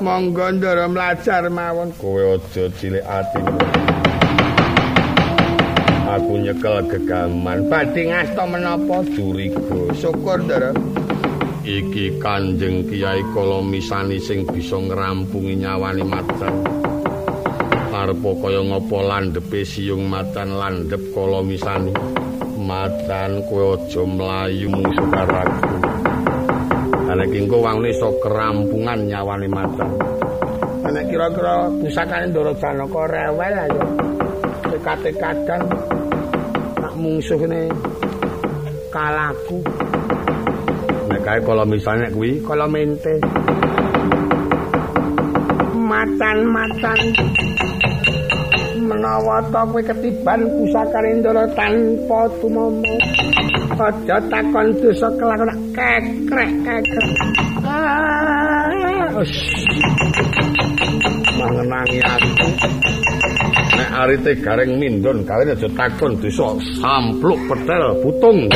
Monggo 0.01 0.47
ndara 0.57 0.89
mlajar 0.89 1.45
mawon. 1.53 1.93
Kowe 2.01 2.41
aja 2.41 2.65
cilik 2.81 3.05
ati. 3.05 3.41
Aku 6.09 6.41
nyekel 6.41 6.89
gegaman. 6.89 7.69
Badhe 7.69 8.09
ngasta 8.09 8.45
menapa? 8.49 9.05
Curiga 9.13 9.61
syukur 9.93 10.41
ndara 10.41 10.73
iki 11.67 12.23
kanjeng 12.23 12.87
kiai 12.87 13.21
kala 13.35 13.59
misani 13.59 14.23
sing 14.23 14.47
bisa 14.47 14.79
ngrampungi 14.79 15.59
nyawani 15.59 16.07
macan. 16.07 16.55
Arepa 17.91 18.31
kaya 18.39 18.63
ngapa 18.63 18.99
landhepe 19.03 19.67
siung 19.67 20.07
macan 20.07 20.55
landhep 20.55 21.03
kala 21.11 21.43
misani? 21.43 21.91
Macan 22.57 23.43
kowe 23.51 23.75
aja 23.75 24.03
mlayu 24.07 24.71
mungsuh 24.71 25.07
karo 25.11 25.37
aku 25.43 25.77
nek 27.17 27.33
engko 27.33 27.65
wangne 27.65 27.89
iso 27.89 28.13
kerampungan 28.21 29.09
nyawane 29.09 29.49
macan. 29.49 29.89
Nek 30.87 31.05
kira-kira 31.09 31.73
pusakane 31.81 32.29
ndara 32.29 32.53
janaka 32.61 33.03
rewel 33.09 33.55
ayo. 33.57 33.85
Tekate-kadang 34.71 35.65
mungsuhne 36.97 37.73
kalaku 38.93 39.61
kae 41.27 41.43
kala 41.43 41.67
misane 41.67 42.07
kuwi 42.15 42.39
kala 42.47 42.71
mente. 42.71 43.19
Matan-matan 45.75 47.01
menawa 48.87 49.43
ta 49.51 49.67
kowe 49.67 49.83
ketiban 49.83 50.47
pusakane 50.47 51.19
ndara 51.19 51.45
tanpa 51.59 52.31
tumomo 52.39 52.95
aja 53.75 54.17
takon 54.31 54.71
dosa 54.79 55.11
kelakon 55.19 55.51
kekrek 55.75 56.53
kekrek 56.63 57.11
ah 57.67 59.11
mangenangi 61.39 61.99
aku. 62.07 62.47
Nek 63.77 63.91
arite 63.99 64.33
gareng 64.47 64.79
mindon 64.79 65.27
kawin 65.27 65.51
aja 65.59 65.69
takon 65.75 66.15
dosa 66.23 66.55
sampluk 66.79 67.39
petel 67.51 67.85
butung 67.99 68.47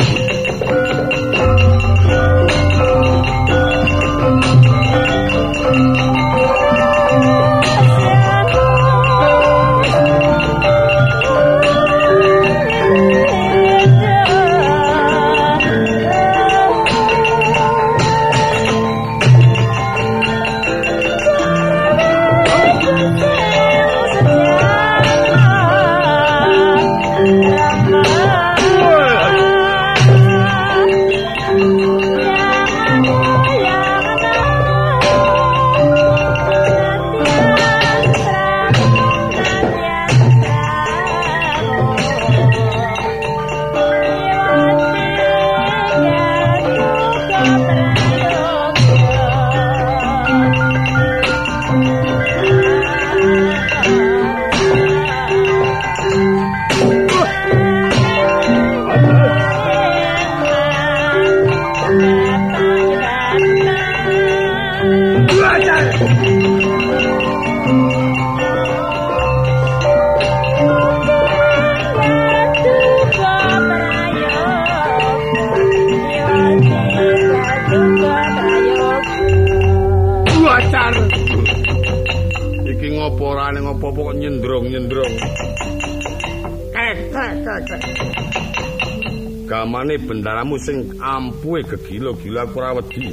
gamane 89.49 89.95
bendaramu 90.07 90.55
sing 90.63 90.87
ampuhe 91.01 91.59
gegila-gila 91.67 92.47
aku 92.47 92.55
ora 92.61 92.79
wedi. 92.79 93.11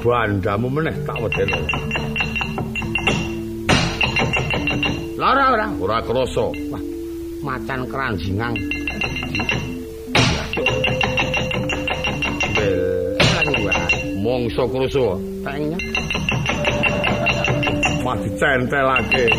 Bandamu 0.00 0.68
meneh 0.72 0.96
tak 1.04 1.16
wedene 1.20 1.60
lara 5.20 5.52
ora 5.52 5.66
ora. 5.76 5.98
Krasa 6.00 6.46
wah 6.72 6.82
macan 7.44 7.80
keranjingang. 7.84 8.56
Mongso 14.20 14.64
krasa 14.68 15.04
tengnya 15.44 15.89
mah 18.10 18.18
dicentelake 18.26 19.30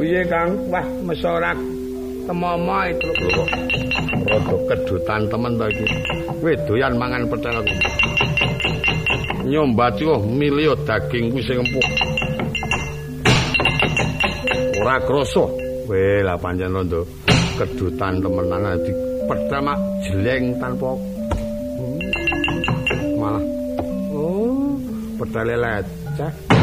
piye 0.00 0.24
kang 0.32 0.56
wah 0.72 0.86
mesorak 1.04 1.60
temomo 2.24 2.80
itu 2.88 3.08
rada 4.24 4.56
kedutan 4.64 5.28
temen 5.28 5.52
to 5.60 5.68
iki. 5.68 5.86
Kowe 6.40 6.52
doyan 6.64 6.96
mangan 6.96 7.28
pethel 7.28 7.60
aku. 7.60 7.74
Nyombati 9.44 10.08
oh 10.08 10.24
milio 10.24 10.72
daging 10.88 11.28
kuwi 11.28 11.44
sing 11.44 11.60
empuk. 11.60 11.86
Ora 14.80 14.96
krasa. 15.04 15.44
Weh 15.84 16.24
lah 16.24 16.40
pancen 16.40 16.72
rondo 16.72 17.04
kedutan 17.60 18.24
temenan 18.24 18.72
di 18.88 18.92
mak 19.28 19.76
jeleng 20.08 20.56
tanpa 20.56 20.96
hmm. 21.76 23.20
malah 23.20 23.44
oh 24.16 24.80
pethel 25.20 25.48
leceh. 25.60 26.57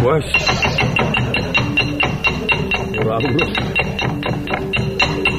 Wes. 0.00 0.26
Ora 3.04 3.16
urus. 3.20 3.52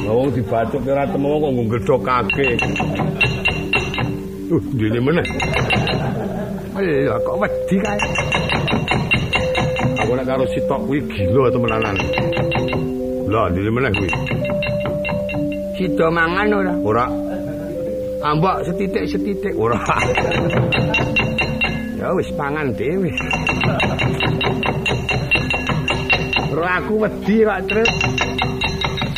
wong 0.06 0.30
dibacuk 0.38 0.86
ora 0.86 1.02
temu 1.10 1.34
kok 1.42 1.50
nggo 1.50 1.64
gedhokake. 1.74 2.48
Uh, 4.54 4.62
dene 4.78 5.00
meneh. 5.02 5.26
Ayo 6.78 7.18
kok 7.26 7.36
wedi 7.42 7.76
kae. 7.82 7.98
Aku 9.98 10.12
nek 10.14 10.26
karo 10.30 10.46
sitok 10.54 10.80
kuwi 10.86 11.02
gila 11.10 11.50
temenanan. 11.50 11.96
Lah, 13.26 13.50
dene 13.50 13.70
meneh 13.74 13.90
kuwi. 13.98 14.10
Kita 15.74 16.06
mangan 16.06 16.54
ora? 16.54 16.72
Ora. 16.86 17.06
Ambak 18.22 18.62
setitik-setitik 18.70 19.58
ora. 19.58 19.82
ya 21.98 22.14
wis 22.14 22.30
pangan 22.38 22.70
dhewe. 22.78 23.10
Ro 26.52 26.68
aku 26.68 27.00
wedi, 27.00 27.48
Pak 27.48 27.64
Tret. 27.64 27.88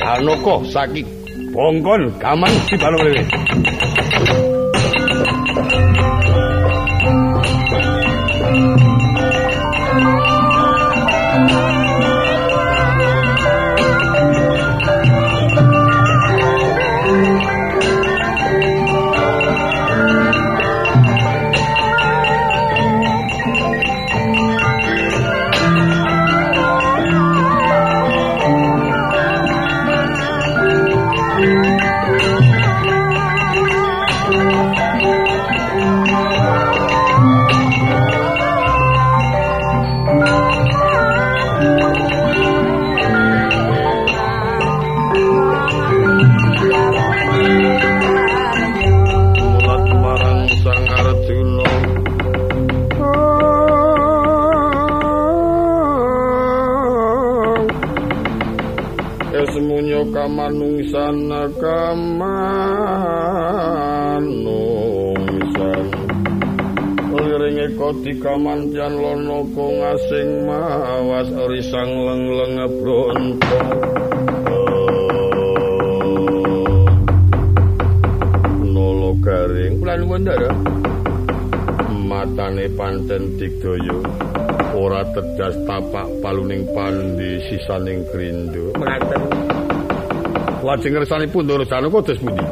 Anoko 0.06 0.62
saking 0.70 1.02
bongkon 1.50 2.14
gaman 2.22 2.54
di 2.70 2.78
balung 2.78 3.02
paluning 86.24 86.64
pandi 86.72 87.36
sisaning 87.52 88.00
grindu. 88.08 88.72
Mengaten 88.80 89.20
lajeng 90.64 90.96
ngersanipun 90.96 91.44
durusane 91.44 91.92
kados 91.92 92.16
pundi? 92.16 92.46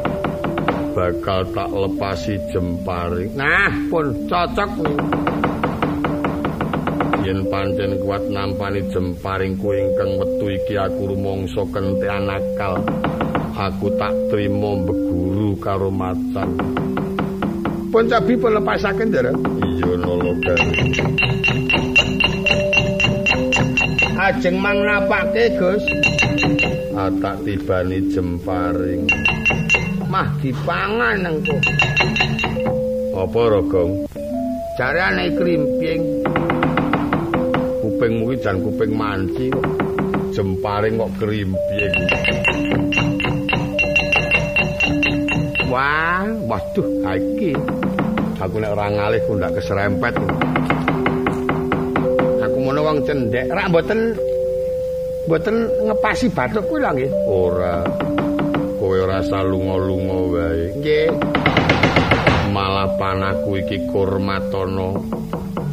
Bakal 0.93 1.49
tak 1.57 1.69
lepasi 1.73 2.37
jemparing 2.53 3.33
nah 3.33 3.73
pun 3.89 4.13
cocok 4.29 4.69
yen 7.25 7.49
pancen 7.49 7.97
kuat 8.05 8.21
nampani 8.29 8.85
jemparing 8.93 9.57
ku 9.57 9.73
ingkang 9.73 10.21
wetu 10.21 10.53
iki 10.53 10.77
aku 10.77 11.17
rumangsa 11.17 11.65
kentean 11.73 12.29
akal 12.29 12.77
aku 13.57 13.89
tak 13.97 14.13
trimo 14.29 14.85
beguru 14.85 15.57
karo 15.57 15.89
macan. 15.89 16.53
Pun 17.89 18.05
cabi 18.05 18.37
pelepasaken 18.37 19.07
ndara 19.09 19.33
iya 19.65 19.97
nologan 19.97 20.61
ajeng 24.23 24.55
mangnapake 24.55 25.51
Gus. 25.59 25.83
Atak 26.95 27.43
tibani 27.43 27.99
jemparing 28.07 29.03
mah 30.07 30.29
dipangan 30.39 31.27
engko. 31.27 31.57
Apa 33.17 33.41
rogong? 33.51 34.07
Jarane 34.79 35.33
krimping 35.35 36.01
kupingmu 37.83 38.31
iki 38.31 38.43
jan 38.45 38.63
kuping 38.63 38.91
manci. 38.95 39.51
Jemparing 40.33 40.97
kok 40.97 41.13
krimping 41.21 41.93
wah 45.73 46.25
waduh 46.45 46.85
iki 47.17 47.57
aku 48.37 48.55
nek 48.61 48.77
ora 48.77 48.93
ngalih 48.93 49.21
ku 49.25 49.33
ndak 49.33 49.57
keserempet 49.57 50.13
ngono 52.63 52.79
wong 52.79 52.97
cendhek. 53.03 53.51
Rak 53.51 53.67
mboten 53.67 53.99
mboten 55.27 55.55
ngepasi 55.87 56.31
bathuk 56.31 56.63
kuwi 56.71 56.79
lho 56.79 56.91
nggih. 56.95 57.11
Ora. 57.27 57.77
Kowe 58.79 58.97
ora 58.99 59.19
salunga-lunga 59.23 60.17
wae. 60.31 60.63
Nggih. 60.79 61.07
Malah 62.55 62.87
panaku 62.95 63.59
iki 63.59 63.77
kurmatana 63.91 64.95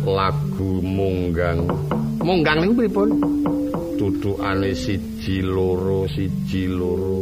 lagu 0.06 0.72
munggang. 0.82 1.66
Munggang 2.20 2.58
niku 2.64 2.74
pripun? 2.84 3.08
Tutukane 3.94 4.72
siji 4.72 5.44
loro 5.44 6.08
siji 6.08 6.66
loro. 6.66 7.20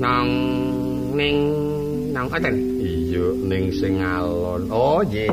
Nang 0.00 0.28
ning 1.14 1.36
nang 2.10 2.26
aten 2.34 2.56
iya 2.82 3.30
ning 3.46 3.70
sing 3.70 4.02
alon. 4.02 4.66
Oh 4.74 5.00
nggih 5.06 5.30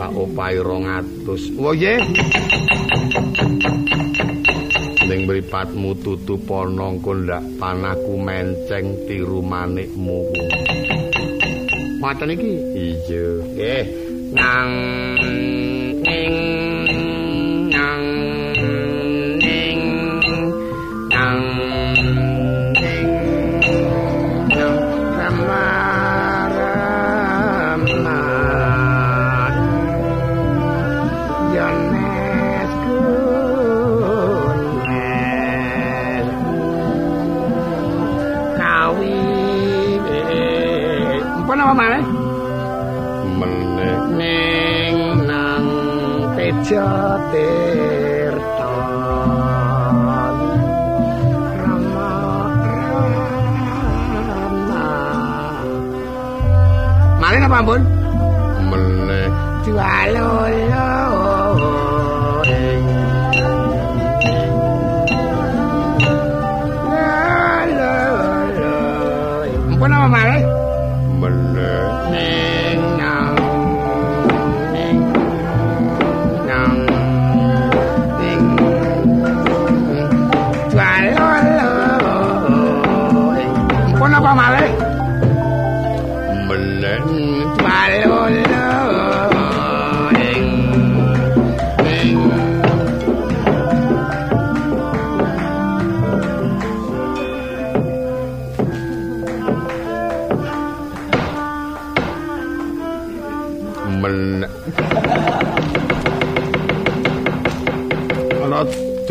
opahi 0.00 0.58
200 0.58 1.60
oh 1.60 1.74
nggih 1.74 1.98
ning 5.04 5.20
mripatmu 5.28 5.92
tutu 6.00 6.40
pono 6.42 6.96
ndak 6.96 7.44
panaku 7.60 8.14
menceng 8.16 9.06
tiru 9.06 9.44
manikmu 9.44 10.20
Mata 12.04 12.28
iki 12.28 12.52
iya. 12.76 13.26
Nggih. 13.40 13.84
Nang 14.36 14.70
teja 46.64 47.20
tirta. 47.28 48.72
Rama 51.60 52.08
Rama. 54.24 54.88
Mari 57.20 57.36
napa 57.36 57.60
ampun? 57.60 57.83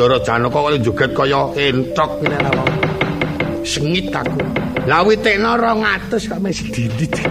Dara 0.04 0.20
Janaka 0.20 0.60
kaya 0.60 0.78
joget 0.84 1.16
kaya 1.16 1.48
entok 1.56 2.12
ngene 2.20 2.52
lho. 2.52 2.66
Sengit 3.64 4.12
aku. 4.12 4.44
Lah 4.84 5.00
witekno 5.08 5.56
200 5.56 6.28
kok 6.28 6.44
mesti 6.44 6.68
didit. 6.76 7.24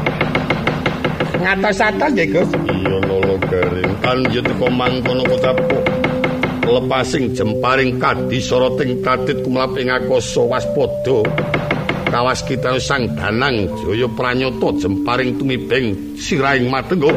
Ngatos 1.37 1.85
atas 1.85 2.09
nggih, 2.17 2.33
Gus. 2.33 2.49
iya 2.73 2.97
lolo 3.05 3.37
garing 3.45 3.93
kan 4.01 4.25
ya 4.33 4.41
teko 4.41 4.73
mangkono 4.73 5.21
kotapu 5.29 5.85
lepasing 6.65 7.37
jemparing 7.37 8.01
kadi 8.01 8.41
soroting 8.41 9.05
kadit 9.05 9.45
kumlap 9.45 9.77
ing 9.77 9.93
akasa 9.93 10.41
waspada 10.41 11.21
kawas 12.09 12.41
kita 12.41 12.81
sang 12.81 13.05
danang 13.21 13.69
jaya 13.85 14.09
pranyoto 14.17 14.73
jemparing 14.81 15.37
tumibeng 15.37 16.17
siraing 16.17 16.73
matenggo 16.73 17.13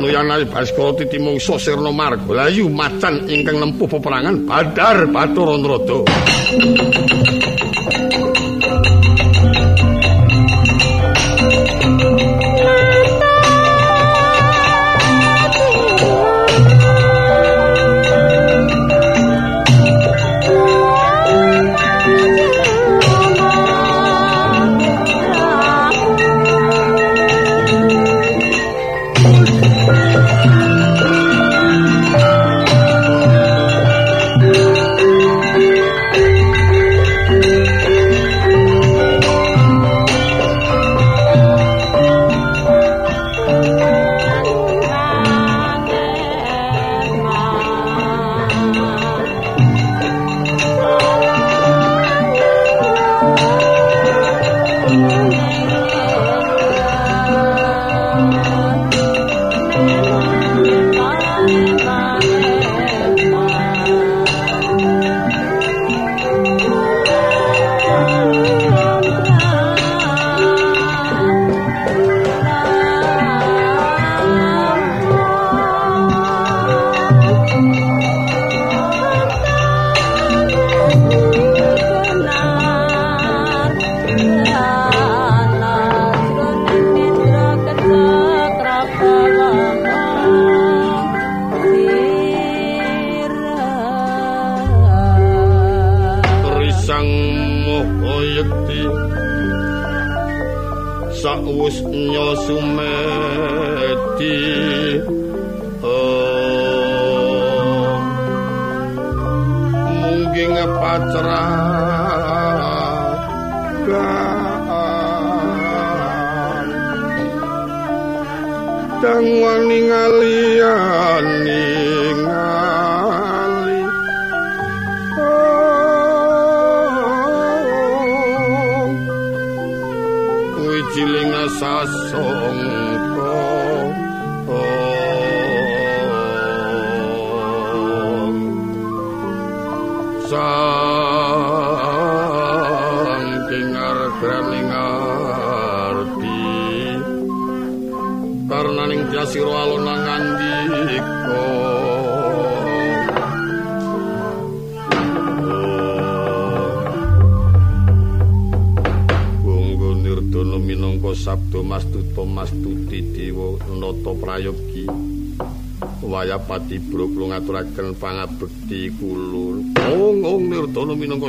Nuyana 0.00 0.40
Baskara 0.48 0.96
titi 0.96 1.18
sirna 1.60 1.92
marga 1.92 2.32
layu 2.32 2.72
macan 2.72 3.28
ingkang 3.28 3.60
nempuh 3.60 3.84
peperangan 3.84 4.48
Badar 4.48 5.04
Batur 5.12 5.48
Anrada 5.52 5.98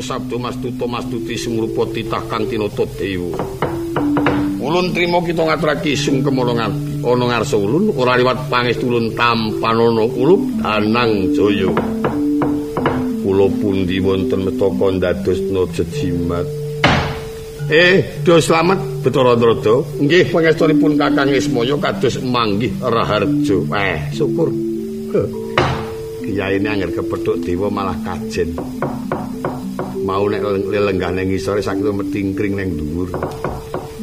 sabda 0.01 0.35
mastuta 0.41 0.85
mastuti 0.89 1.37
sumrupa 1.37 1.85
titah 1.93 2.25
kang 2.27 2.49
tinata 2.49 2.83
dewa 2.97 3.37
Ulun 4.61 4.93
trima 4.93 5.17
kita 5.25 5.41
ngaturake 5.41 5.97
sungkem 5.97 6.37
ana 6.37 6.69
ana 7.01 7.23
ngarsa 7.33 7.57
ulun 7.57 7.89
ora 7.97 8.13
liwat 8.13 8.45
pangestulun 8.45 9.09
tampanana 9.17 10.05
kulup 10.05 10.37
danang 10.61 11.33
jaya. 11.33 11.73
Kula 13.25 13.49
pundi 13.57 13.97
wonten 13.97 14.45
metaka 14.45 14.87
ndadosna 14.93 15.65
jejimat 15.73 16.45
eh 17.73 18.21
do 18.21 18.37
slamet 18.37 18.77
betara 19.01 19.33
ndrada 19.33 19.75
nggih 19.97 20.29
pangestunipun 20.29 20.93
kakang 20.93 21.33
ismaya 21.33 21.75
kados 21.81 22.21
manggih 22.21 22.69
raharjo 22.85 23.65
eh 23.73 24.13
syukur. 24.13 24.53
Kiyaine 26.21 26.69
anger 26.69 26.93
kepethuk 26.93 27.41
dewa 27.41 27.67
malah 27.73 27.97
kajen 28.05 28.53
mau 30.01 30.25
nek 30.25 30.41
lenggane 30.69 31.21
ngisore 31.29 31.61
sakit 31.61 31.85
metingkring 31.93 32.57
ning 32.57 32.69
dhuwur. 32.73 33.09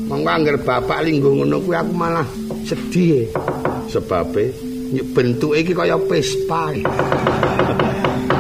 Monggo 0.09 0.30
anger 0.30 0.57
bapak 0.62 1.05
linggo 1.05 1.34
ngono 1.34 1.61
kuwi 1.61 1.76
aku 1.76 1.92
malah 1.92 2.26
sedih. 2.64 3.28
Sebabe? 3.90 4.55
Bentuk 5.12 5.53
iki 5.53 5.76
kaya 5.76 6.01
pespa 6.01 6.72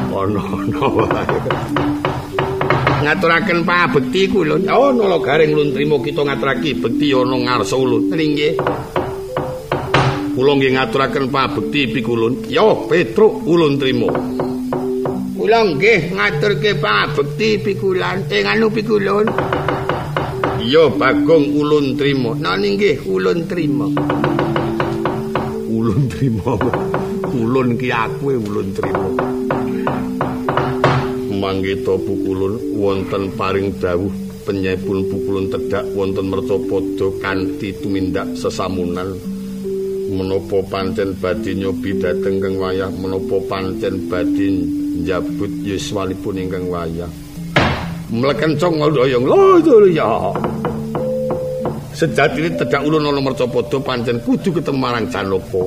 ono 0.08 0.42
ono 0.42 0.88
ngaturaken 2.98 3.62
pabekti 3.62 4.26
ono 4.32 5.04
lho 5.06 5.18
garing 5.22 5.52
lun 5.54 5.70
trimo 5.70 6.02
kita 6.02 6.24
ngaturake 6.24 6.74
bekti 6.80 7.12
ono 7.12 7.36
ngarsa 7.36 7.76
ulun 7.76 8.10
nggih. 8.10 8.54
Kula 10.34 10.52
nggih 10.56 10.72
ngaturaken 10.72 11.26
pabekti 11.28 11.80
pikulun. 11.92 12.48
Yo 12.48 12.88
petruk 12.88 13.44
ulun 13.44 13.76
trimo 13.76 14.08
kula 15.48 15.64
nggih 15.64 16.12
ngaturke 16.12 16.76
pabekti 16.76 17.56
pikulan 17.56 18.20
ing 18.28 18.44
anu 18.44 18.68
pikulun 18.68 19.24
Iya 20.60 20.92
Bagong 20.92 21.56
ulun 21.56 21.96
trima. 21.96 22.36
Nah 22.36 22.60
nggih 22.60 23.08
ulun 23.08 23.48
trima. 23.48 23.88
Ulun 25.72 26.04
trima. 26.12 26.52
Ulun 27.32 27.80
ki 27.80 27.88
aku 27.88 28.36
ulun 28.36 28.68
trima. 28.76 29.08
Manggita 31.32 31.96
pukulun 31.96 32.76
wonten 32.76 33.32
paring 33.32 33.72
dawuh 33.80 34.12
penyepun 34.44 35.08
pukulun 35.08 35.48
tedak 35.48 35.88
wonten 35.96 36.28
mercapada 36.28 37.08
kanthi 37.24 37.72
tumindak 37.80 38.28
sesamunan. 38.36 39.37
Menapa 40.08 40.64
pancen 40.72 41.12
badhe 41.20 41.52
nyobi 41.52 42.00
dhateng 42.00 42.40
kang 42.40 42.56
wayah. 42.56 42.88
Menapa 42.88 43.36
pancen 43.44 44.08
badhe 44.08 44.48
njabut 45.04 45.52
yuswalipun 45.62 46.40
ingkang 46.40 46.66
wayah. 46.72 47.12
mlekencong 48.08 48.80
ngoyong 48.80 49.24
lho 49.28 49.84
ya. 49.92 50.32
Sejatine 51.92 52.54
tedak 52.56 52.86
ulun 52.86 53.10
ana 53.10 53.20
mercapada 53.20 53.76
pancen 53.82 54.22
kudu 54.22 54.54
ketemu 54.54 54.78
marang 54.78 55.06
Janaka 55.10 55.66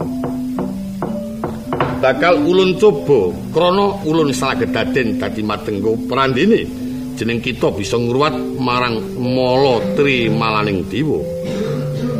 bakal 2.02 2.34
ulun 2.42 2.82
coba 2.82 3.30
krana 3.54 3.94
ulun 4.10 4.34
salah 4.34 4.58
gedaden 4.58 5.22
dadi 5.22 5.46
matenggo 5.46 5.94
prandene 6.10 6.66
jeneng 7.14 7.38
kita 7.38 7.70
bisa 7.78 7.94
ngruwat 7.94 8.34
marang 8.58 8.98
mala 9.22 9.78
tri 9.94 10.26
malaning 10.26 10.82
dewa. 10.90 11.22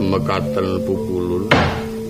Mekaten 0.02 0.86
pukulun 0.86 1.11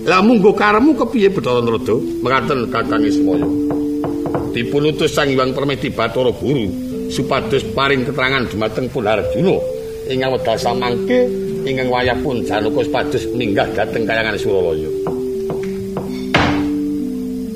lah 0.02 0.18
munggo 0.18 0.50
karemu 0.50 0.98
kepiye 0.98 1.30
Bathara 1.30 1.62
Narada 1.62 1.94
mekaten 1.94 2.66
Kakang 2.74 3.06
Ismaya 3.06 3.46
dipun 4.50 4.90
utus 4.90 5.14
Sang 5.14 5.30
Hyang 5.30 5.54
Permedi 5.54 5.94
Bathara 5.94 6.34
Guru 6.34 6.66
supados 7.06 7.62
paring 7.70 8.02
keterangan 8.02 8.42
dumateng 8.50 8.90
Pularjuna 8.90 9.56
ingkang 10.10 10.34
wedal 10.34 10.58
samangke 10.58 11.30
ingkang 11.62 11.86
wayah 11.86 12.18
pun 12.18 12.42
Janaka 12.42 12.82
supados 12.82 13.22
minggah 13.38 13.68
dhateng 13.70 14.02
kayangan 14.02 14.34
Suralaya. 14.34 14.90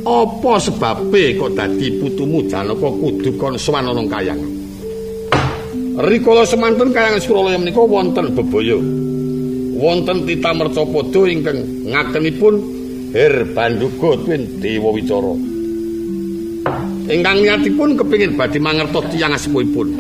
Apa 0.07 0.63
sebabe 0.63 1.35
kok 1.35 1.51
dadi 1.59 1.99
putumu 1.99 2.47
Janaka 2.47 2.87
kudu 2.87 3.35
kon 3.35 3.59
sowan 3.59 3.91
ana 3.91 4.03
kayangan? 4.07 4.53
Rikala 5.99 6.47
semanten 6.47 6.95
kayangan 6.95 7.19
Suralaya 7.19 7.59
menika 7.59 7.83
wonten 7.83 8.31
bebaya. 8.39 9.06
Wonten 9.77 10.25
tita 10.25 10.57
mercapada 10.57 11.21
ingkang 11.29 11.59
ngakenipun 11.93 12.55
Her 13.13 13.45
Banduga 13.53 14.17
Twin 14.25 14.43
Dewa 14.59 14.91
Wicara. 14.91 15.57
ingkang 17.07 17.39
niatipun 17.43 17.95
kepingin 17.95 18.35
badhe 18.35 18.59
mangertos 18.59 19.07
tiyang 19.15 19.35
asmipun. 19.35 19.95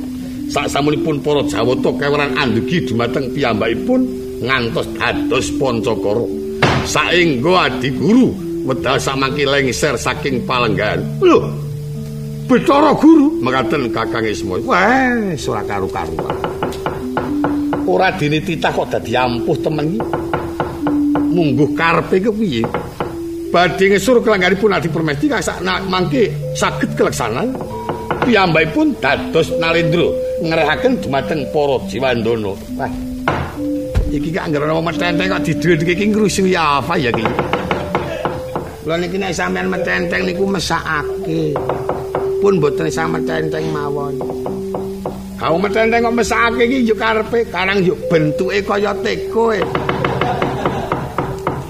Sak 0.46 0.70
samunipun 0.70 1.18
para 1.22 1.42
Jawata 1.42 1.90
keweran 1.98 2.38
andugi 2.38 2.86
dumateng 2.86 3.34
piyambakipun 3.34 4.00
ngantos 4.46 4.86
dados 4.94 5.50
pancakara. 5.58 6.26
Saengga 6.86 7.66
adi 7.66 7.90
guru 7.90 8.30
wedal 8.62 8.98
samangke 8.98 9.42
lengser 9.42 9.98
saking 9.98 10.46
palenggan. 10.46 11.02
Lho. 11.18 11.50
Betara 12.46 12.94
guru 12.94 13.42
mekaten 13.42 13.90
Kakang 13.90 14.22
Isma. 14.22 14.62
Wah, 14.62 15.34
ora 15.34 15.62
karu-karuan. 15.66 16.38
Ora 17.86 18.10
dene 18.18 18.42
titah 18.42 18.74
kok 18.74 18.90
dadi 18.90 19.14
ampuh 19.14 19.56
temen 19.62 19.86
iki. 19.94 20.00
Mungguh 21.16 21.70
karepe 21.78 22.18
kepiye? 22.18 22.86
badhe 23.56 23.88
ngesur 23.88 24.20
kelangganipun 24.20 24.74
adi 24.74 24.92
permesti 24.92 25.32
sak 25.40 25.64
mangke 25.88 26.28
saged 26.52 26.92
keleksanan. 26.92 27.56
Piyambakipun 28.26 28.98
dados 29.00 29.54
nalendra 29.56 30.10
ngrehaken 30.44 31.00
dumateng 31.00 31.48
para 31.54 31.76
jiwandana. 31.88 32.52
Wah. 32.76 32.92
Iki 34.06 34.28
gak 34.34 34.50
anggere 34.50 34.68
nama 34.68 34.82
metenteng 34.82 35.26
kok 35.32 35.42
didhedheke 35.46 35.92
iki 35.96 36.06
ngrusuh 36.12 36.46
ya 36.46 36.82
apa 36.82 36.94
ya 37.00 37.10
iki? 37.10 37.24
Lha 38.86 38.94
niki 39.00 39.16
nek 39.18 39.32
sampean 39.34 39.72
metenteng 39.72 40.26
niku 40.26 40.44
mesakake. 40.46 41.54
Pun 42.42 42.60
mboten 42.60 42.92
sampe 42.92 43.18
metenteng 43.24 43.64
mawon 43.72 44.14
Kau 45.36 45.60
metenteng 45.60 46.00
kok 46.00 46.16
mesake 46.16 46.64
iki 46.64 46.88
yo 46.88 46.96
karepe, 46.96 47.44
karang 47.52 47.84
yo 47.84 47.92
bentuke 48.08 48.64
kaya 48.64 48.96
teko 49.04 49.52
e. 49.52 49.60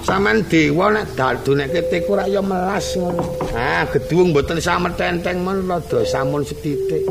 Saman 0.07 0.39
dewa 0.47 0.87
nek 0.95 1.19
dadunekke 1.19 1.91
tiku 1.91 2.15
rak 2.15 2.31
ya 2.31 2.39
melas 2.39 2.95
ngono. 2.95 3.27
Ah, 3.51 3.83
gedung 3.91 4.31
mboten 4.31 4.63
sametenteng 4.63 5.43
men 5.43 5.67
rada 5.67 5.99
samun 6.07 6.47
setitik. 6.47 7.03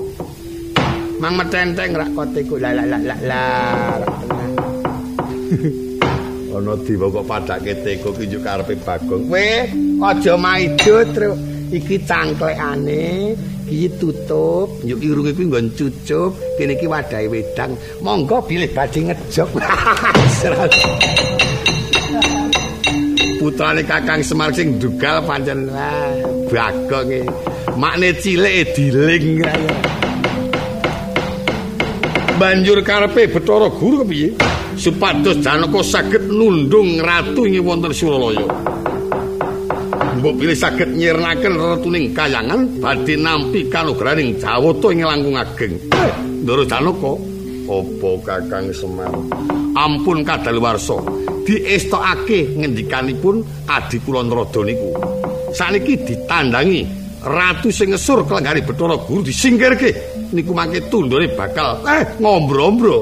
Mang 1.21 1.37
metenteng 1.37 1.93
rak 1.93 2.17
koteku 2.17 2.57
la 2.57 2.73
la 2.73 2.89
la 2.89 2.99
la 3.05 3.17
la. 3.21 3.45
Ana 6.57 6.73
dewa 6.89 7.07
kok 7.13 7.27
padake 7.29 7.73
tiku 7.85 8.17
ki 8.17 8.33
yo 8.33 8.41
karepe 8.41 8.81
Bagong. 8.81 9.29
Kowe 9.29 9.49
aja 10.09 10.35
maido, 10.41 11.05
Tru. 11.13 11.37
Iki 11.69 12.01
cangklekane 12.09 13.37
iki 13.67 13.91
tutup 13.99 14.71
yuk 14.87 15.03
irunge 15.03 15.35
kuwi 15.35 15.51
nggon 15.51 15.67
cucup 15.75 16.33
kene 16.57 16.79
iki 16.79 16.87
wadahe 16.87 17.27
wedang. 17.27 17.75
Monggo 18.01 18.41
bilih 18.47 18.71
badhe 18.71 19.11
ngejok 19.11 19.51
putrane 23.47 23.87
kakang 23.87 24.27
semar 24.27 24.51
sing 24.51 24.75
dugal 24.83 25.23
pancen 25.23 25.71
bagong 26.51 27.15
e. 27.15 27.23
Makne 27.79 28.11
cilik 28.19 28.75
diling. 28.75 29.47
Banjur 32.37 32.83
karepe 32.83 33.31
Bathara 33.33 33.71
Guru 33.71 34.03
kepiye? 34.03 34.35
Supados 34.77 35.41
Janaka 35.41 35.81
saged 35.81 36.27
nundung 36.29 37.01
ratu 37.01 37.49
ing 37.49 37.65
wonten 37.65 37.95
Suralaya 37.97 38.76
mbok 40.17 40.35
pilih 40.41 40.57
saged 40.57 40.97
nyirnaken 40.97 41.55
retuning 41.61 42.17
kayangan 42.17 42.81
badhe 42.81 43.15
nampi 43.21 43.69
kanugraning 43.69 44.41
Jawata 44.41 44.89
ing 44.93 45.05
langkung 45.05 45.37
ageng. 45.37 45.77
Ndara 46.45 46.65
Janaka 46.65 47.13
apa 47.67 48.11
Kakang 48.23 48.67
Semar 48.71 49.13
ampun 49.77 50.23
kadaluwarsa 50.23 50.97
diestokake 51.45 52.57
ngendikanipun 52.57 53.45
adi 53.69 53.99
kula 54.01 54.23
Narada 54.25 54.61
niku. 54.65 54.91
Saniki 55.53 56.01
ditandangi 56.01 56.83
ratu 57.27 57.69
sing 57.75 57.91
ngesur 57.93 58.23
kelenggari 58.25 58.63
Bathara 58.63 58.97
Guru 59.03 59.27
disingkirke 59.27 59.91
niku 60.31 60.55
mangke 60.55 60.87
tundure 60.87 61.27
bakal 61.35 61.83
eh 61.87 62.03
ngombro-ombro 62.23 62.99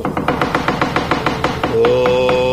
oh 1.76 2.43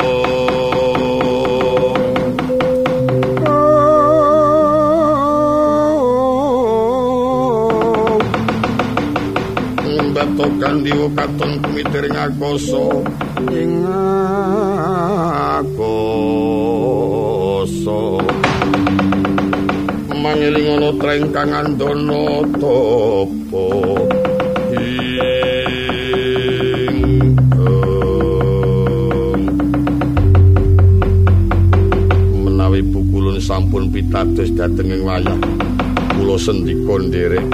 Tokan 10.42 10.82
diwo 10.82 11.06
katon 11.14 11.62
kumitir 11.62 12.10
ing 12.10 12.18
ngakoso. 12.18 13.06
Mangeling 20.18 20.82
ana 20.82 20.90
trengkangan 20.98 21.78
dono 21.78 22.42
topo. 22.58 23.66
Menawi 32.42 32.82
pukulun 32.90 33.38
sampun 33.38 33.94
pitados 33.94 34.50
dhateng 34.58 34.90
ing 34.90 35.06
wayah. 35.06 35.38
Kula 36.18 36.34
sendika 36.42 36.98
nderek 36.98 37.46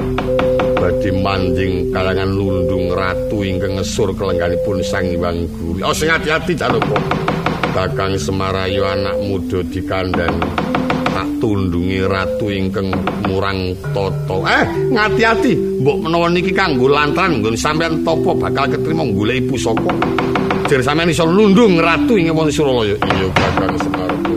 badhe 0.88 1.12
manjing 1.12 1.92
kalangan 1.92 2.32
lundung 2.32 2.96
ratu 2.96 3.44
ingkang 3.44 3.76
ngesur 3.76 4.16
kelengganipun 4.16 4.80
Sang 4.80 5.04
Hyang 5.04 5.44
Guru. 5.52 5.84
Oh 5.84 5.92
sing 5.92 6.08
ati-ati 6.08 6.56
Janaka. 6.56 6.96
Kakang 7.76 8.16
Semarayu 8.16 8.88
anak 8.88 9.20
muda 9.20 9.60
dikandhani. 9.68 10.72
tak 11.18 11.28
tundungi 11.42 12.06
ratu 12.06 12.46
ingkang 12.48 12.94
murang 13.26 13.74
toto. 13.90 14.46
Eh, 14.46 14.94
ngati-ati, 14.94 15.82
mbok 15.82 16.06
menawa 16.06 16.30
niki 16.30 16.54
kanggo 16.54 16.86
lantran 16.86 17.42
nggon 17.42 17.58
sampean 17.58 18.06
topo 18.06 18.38
bakal 18.38 18.70
ketrima 18.70 19.02
golek 19.02 19.50
pusaka. 19.50 19.92
Jer 20.70 20.80
sampean 20.86 21.10
iso 21.10 21.26
nundung 21.26 21.82
ratu 21.82 22.16
ing 22.16 22.30
wonten 22.32 22.54
Suralaya. 22.54 22.96
Iya, 23.02 23.28
Kakang 23.34 23.76
Semar. 23.82 24.37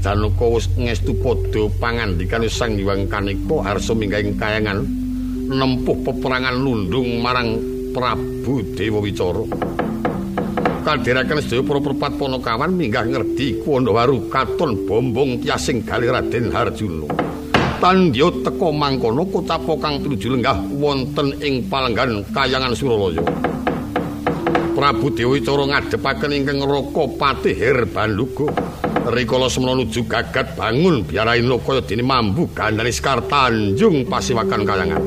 Janaka 0.00 0.48
wis 0.48 0.64
ngestu 0.80 1.12
padha 1.20 1.68
pangandikan 1.76 2.40
Sang 2.48 2.80
Hyang 2.80 3.04
Kanika 3.04 3.60
arsa 3.68 3.92
minggahing 3.92 4.32
kayangan 4.40 4.80
nempuh 5.52 6.00
peperangan 6.00 6.56
lundung 6.56 7.20
marang 7.20 7.60
Prabu 7.92 8.64
Dewa 8.72 9.04
Wicara. 9.04 9.44
Kadhiraken 10.80 11.44
sedaya 11.44 11.60
para 11.60 11.80
perpat 11.84 12.16
ponokawan 12.16 12.72
minggah 12.72 13.04
ngerdi 13.04 13.60
Kuwandawaru 13.60 14.32
katon 14.32 14.88
bombong 14.88 15.44
tiasing 15.44 15.84
gali 15.84 16.08
Raden 16.08 16.48
Harjuna. 16.48 17.04
Tandya 17.76 18.32
teka 18.40 18.68
mangkono 18.72 19.28
kutapa 19.28 19.76
kang 19.76 20.00
tuju 20.00 20.32
lenggah 20.32 20.56
wonten 20.80 21.36
ing 21.44 21.68
palenggan 21.68 22.24
kayangan 22.32 22.72
Suralaya. 22.72 23.20
Prabu 24.72 25.12
Dewa 25.12 25.36
Wicara 25.36 25.64
ngadepaken 25.68 26.32
ingkang 26.40 26.64
Raka 26.64 27.04
Patih 27.20 27.52
Herbanduga. 27.52 28.79
Rikala 29.10 29.50
semana 29.50 29.82
nuju 29.82 30.06
gagat 30.06 30.54
bangun 30.54 31.02
biarain 31.02 31.44
lokaya 31.44 31.82
dene 31.82 32.06
mambu 32.06 32.48
gandane 32.54 32.94
Sekar 32.94 33.26
Tanjung 33.26 34.06
Pasiwakan 34.06 34.62
Kayangan. 34.62 35.02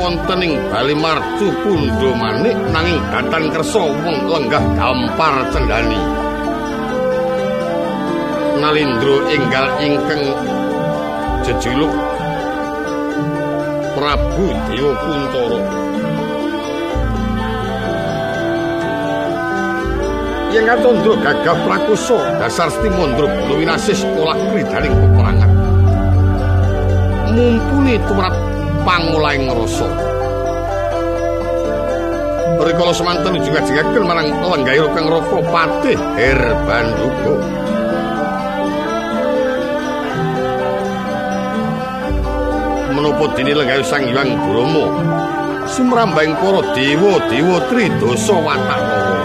Wonten 0.00 0.40
ing 0.40 0.56
Bali 0.72 0.96
Marcu 0.96 1.52
Pundho 1.60 2.16
nanging 2.72 3.00
datan 3.12 3.52
kersa 3.52 3.84
wong 3.84 4.16
lenggah 4.32 4.64
gampar 4.72 5.44
cendani. 5.52 6.00
Nalindro 8.64 9.28
enggal 9.28 9.68
ingkang 9.84 10.24
jejuluk 11.44 11.92
Prabu 13.92 14.48
Dewa 14.72 14.92
Kuntara. 15.04 15.60
Yen 20.50 20.64
katondro 20.66 21.14
gagah 21.20 21.56
prakusa 21.62 22.18
dasar 22.40 22.72
Stimandra 22.72 23.28
Bulawinasis 23.28 24.00
sekolah 24.02 24.34
kridaning 24.50 24.96
peperangan. 24.96 25.50
Mumpuni 27.30 27.94
tumrap 28.10 28.49
pangulaing 28.84 29.48
rasa. 29.50 29.88
Rikala 32.60 32.92
semanten 32.92 33.40
juga 33.40 33.64
jigaken 33.64 34.04
marang 34.04 34.28
lenggahira 34.36 34.88
kang 34.92 35.08
Raka 35.08 35.38
Patih 35.48 35.96
Herbanduga. 36.20 37.34
Menapa 42.92 43.24
dene 43.32 43.52
lenggahira 43.56 43.86
Sang 43.86 44.04
Hyang 44.04 44.36
Brahma 44.44 44.86
sumrambahing 45.72 46.36
para 46.36 46.60
dewa-dewa 46.76 47.58
tridasa 47.72 48.36
watanawa. 48.36 49.18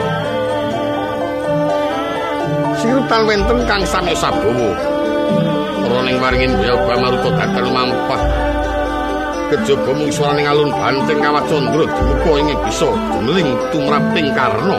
Sirutan 2.80 3.22
wenten 3.28 3.60
kang 3.68 3.84
sami 3.84 4.16
sabawa. 4.16 4.72
Roning 5.86 6.24
waringin 6.24 6.56
Baya 6.56 6.80
Bamaruta 6.88 7.30
datal 7.36 7.68
mampah 7.68 8.45
kejaba 9.52 9.92
mung 9.94 10.12
swaraning 10.12 10.48
alun 10.48 10.72
banteng 10.74 11.20
kawat 11.22 11.44
candra 11.50 11.86
dimuka 11.86 12.32
ing 12.42 12.48
bisa 12.66 12.90
demeling 13.14 13.50
tumraping 13.70 14.30
karna. 14.34 14.78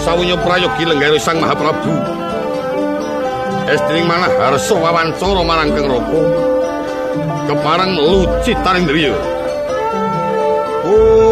Sawunya 0.00 0.36
prayogi 0.40 0.84
lenggare 0.88 1.20
sang 1.20 1.38
mahaprabu 1.40 1.94
estring 3.68 4.06
manah 4.08 4.32
harsa 4.40 4.74
wawancara 4.74 5.42
marang 5.44 5.70
kang 5.76 5.86
raka. 5.86 6.22
Keparang 7.50 7.92
lucit 7.98 8.56
taring 8.62 8.86
driya 8.86 9.40
nyopo 10.90 11.29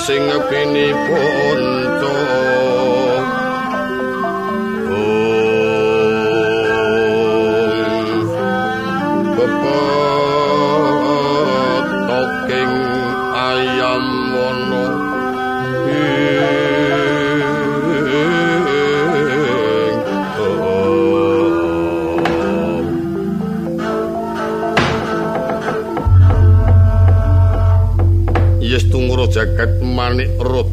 sing 0.00 0.22
ngepinipun 0.32 1.89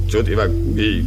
Raja 0.08 0.24
Dewagi. 0.24 1.04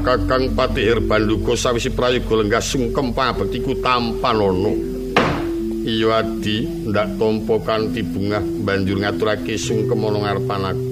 Kakang 0.00 0.56
Patihir 0.56 1.04
Banduka 1.04 1.52
sawisi 1.52 1.92
prayoga 1.92 2.32
lenggah 2.40 2.64
sungkem 2.64 3.12
pangabektiku 3.12 3.76
tampan 3.84 4.40
ana. 4.40 4.72
Iya 5.84 6.24
adi 6.24 6.64
ndak 6.64 7.20
tampa 7.20 7.60
kanthi 7.60 8.00
bungah 8.08 8.40
banjur 8.40 9.04
ngaturake 9.04 9.52
sungkem 9.60 10.00
ana 10.00 10.18
ngarepan 10.24 10.64
aku. 10.64 10.88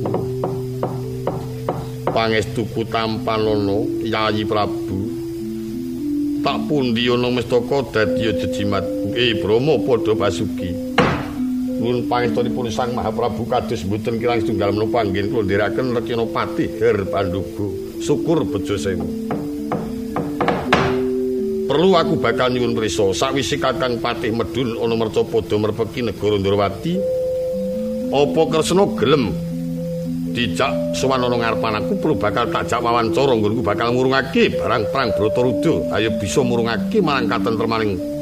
Pangestuku 2.13 2.93
tampan 2.93 3.41
ana 3.41 3.79
Yayi 4.05 4.45
Prabu. 4.45 5.01
Tak 6.45 6.69
pundi 6.69 7.09
ana 7.09 7.33
mestaka 7.33 7.89
dadi 7.89 8.21
jejimat. 8.37 8.85
Eh 9.17 9.41
Bromo 9.41 9.81
padha 9.81 10.13
basuki. 10.13 10.74
Nuwun 11.85 12.09
pangestunipun 12.09 12.73
Sang 12.73 12.97
Mahaprabu 12.97 13.45
kados 13.45 13.85
mboten 13.85 14.17
kirang 14.17 14.41
setunggal 14.41 14.73
menapa 14.73 15.05
anggen 15.05 15.29
kula 15.29 15.45
ndherekaken 15.45 15.93
Rekina 15.93 16.25
Her 16.81 16.97
Panduga. 17.05 17.69
Syukur 18.01 18.49
bejo 18.49 18.81
semu. 18.81 19.05
Perlu 21.69 21.93
aku 21.93 22.17
bakal 22.17 22.49
nyuwun 22.57 22.73
prisa 22.73 23.05
sakwise 23.13 23.61
Kakang 23.61 24.01
Patih 24.01 24.33
medun 24.33 24.81
ana 24.81 24.95
mercapada 24.97 25.57
merpeki 25.61 26.09
negara 26.09 26.41
Ndrawati. 26.41 26.95
Apa 28.09 28.41
Kresna 28.49 28.85
gelem 28.97 29.37
dijak 30.33 30.97
sowan 30.97 31.21
ana 31.21 31.37
ngarepan 31.37 31.85
aku 31.85 31.93
perlu 32.01 32.17
bakal 32.17 32.49
tak 32.49 32.67
jak 32.67 32.81
wawancara 32.81 33.33
nggonku 33.37 33.63
bakal 33.63 33.93
ngurungake 33.93 34.51
barang 34.57 34.83
perang 34.91 35.09
Brataruda 35.15 35.95
ayo 35.95 36.11
bisa 36.19 36.43
murungake 36.43 36.99
marang 36.99 37.31
katentremaning 37.31 38.15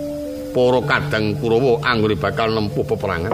para 0.52 0.80
kadang 0.84 1.32
Kurawa 1.40 1.80
anggone 1.80 2.14
bakal 2.14 2.52
nempuh 2.52 2.84
peperangan. 2.84 3.32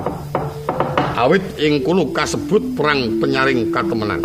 Awit 1.18 1.58
ing 1.58 1.82
kono 1.82 2.14
kasebut 2.14 2.78
perang 2.78 3.18
penyaring 3.18 3.74
katemenan. 3.74 4.22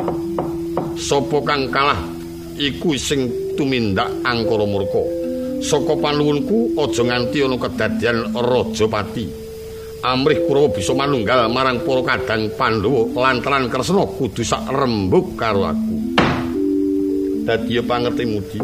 Sapa 0.93 1.41
kang 1.41 1.65
kalah 1.73 1.97
iku 2.53 2.93
sing 2.93 3.33
tumindak 3.57 4.13
angkara 4.21 4.61
murka. 4.61 5.01
Saka 5.65 5.97
panuwunku 5.97 6.77
aja 6.77 7.01
nganti 7.01 7.41
ana 7.41 7.57
kedadian 7.57 8.29
Rajapati. 8.37 9.25
Amrih 10.05 10.45
Kurawa 10.45 10.69
bisa 10.69 10.93
manunggal 10.93 11.49
marang 11.49 11.81
para 11.81 12.03
kadang 12.13 12.53
Pandhawa 12.53 13.09
lantaran 13.09 13.73
Kresna 13.73 14.05
kudu 14.05 14.45
sak 14.45 14.61
rembug 14.69 15.33
karo 15.33 15.65
aku. 15.65 15.97
Dadi 17.41 17.81
pangerti 17.81 18.23
mudi. 18.29 18.59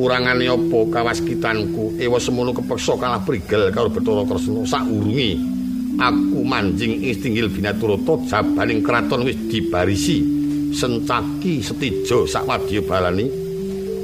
kurangane 0.00 0.48
apa 0.48 0.78
kawaskitanku 0.96 2.00
ewa 2.00 2.16
semono 2.16 2.56
kepeksa 2.56 2.96
kalah 2.96 3.20
prigel 3.20 3.68
karo 3.68 3.92
Bathara 3.92 4.24
Kresna 4.24 4.64
saurunge 4.64 5.59
aku 5.98 6.44
manjing 6.44 7.02
ing 7.02 7.16
tinggil 7.18 7.50
binaturata 7.50 8.14
jabaning 8.28 8.84
kraton 8.84 9.26
wis 9.26 9.38
dibarisi. 9.48 10.22
Sencaki 10.70 11.58
setijo 11.66 12.30
sakwadya 12.30 12.78
balani 12.86 13.26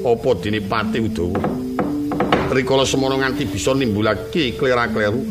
apa 0.02 0.30
dene 0.42 0.58
pati 0.66 0.98
udawa? 0.98 1.38
Rikala 2.50 2.82
semono 2.82 3.18
nganti 3.18 3.46
bisa 3.46 3.70
nimbulake 3.70 4.58
klera-kleru. 4.58 5.22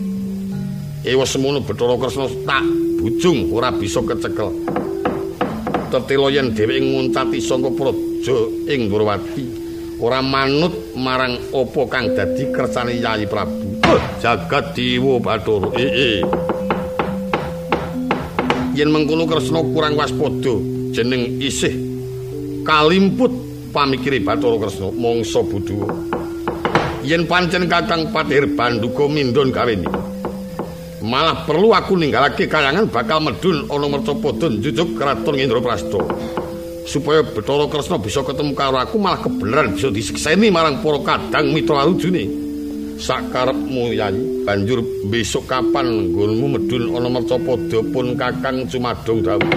Ewa 1.04 1.26
semono 1.28 1.60
Bathara 1.60 2.00
Kresna 2.00 2.28
tak 2.48 2.64
bujung 3.00 3.52
ora 3.52 3.72
bisa 3.76 4.00
kecekel. 4.04 4.52
Tetelo 5.92 6.32
yen 6.32 6.56
dheweke 6.56 6.82
nguntati 6.82 7.40
saka 7.44 7.70
praja 7.72 8.38
ing 8.72 8.88
Gurwati 8.88 9.46
ora 10.00 10.20
manut 10.20 10.96
marang 10.96 11.40
apa 11.56 11.82
kang 11.88 12.16
dadi 12.16 12.52
kersane 12.52 13.00
Yayi 13.00 13.28
Prabu. 13.28 13.65
Jagat 14.22 14.76
Bathara. 15.22 15.70
Eh, 15.78 15.92
eh. 15.94 16.20
Yen 18.76 18.92
mengkono 18.92 19.24
Kresna 19.30 19.64
kurang 19.72 19.96
waspada 19.96 20.54
jeneng 20.92 21.40
isih 21.40 21.72
kalimput 22.66 23.32
pamikire 23.72 24.20
Bathara 24.20 24.58
Kresna 24.58 24.90
mangsa 24.92 25.40
budhu. 25.46 25.86
Yen 27.06 27.30
pancen 27.30 27.70
Kakang 27.70 28.10
Patihir 28.10 28.50
Banduka 28.58 29.06
mindon 29.08 29.54
gawene. 29.54 29.88
Malah 31.06 31.46
perlu 31.46 31.70
aku 31.70 31.94
ninggalake 31.94 32.50
kayangan 32.50 32.90
bakal 32.90 33.22
medun 33.22 33.70
ana 33.70 33.86
mercapada 33.86 34.50
jujuk 34.50 34.98
kraton 34.98 35.38
Indraprasta. 35.38 36.02
supaya 36.86 37.26
Bathara 37.26 37.66
Kresna 37.66 37.98
bisa 37.98 38.22
ketemu 38.22 38.54
karo 38.54 38.78
aku 38.78 39.02
malah 39.02 39.18
kebenaran 39.18 39.74
bisa 39.74 39.90
disikseni 39.90 40.54
marang 40.54 40.86
para 40.86 41.02
kadang 41.02 41.50
mitra 41.50 41.82
arujune. 41.82 42.45
Sakarepmu 42.96 43.92
Yayi, 43.92 44.48
banjur 44.48 44.80
besok 45.12 45.52
kapan 45.52 46.12
nggonmu 46.12 46.46
medun 46.56 46.96
ana 46.96 47.10
mercapada 47.12 47.80
pun 47.92 48.16
Kakang 48.16 48.64
Cumadong 48.72 49.20
dawuh. 49.24 49.56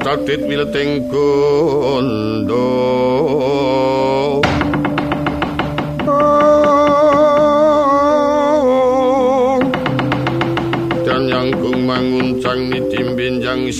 dadit 0.00 0.40
wileting 0.48 1.12
gondo 1.12 2.64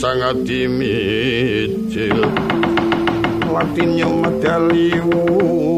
sangat 0.00 0.48
dimicil 0.48 2.24
latinnya 3.52 4.08
medaliwu 4.08 5.69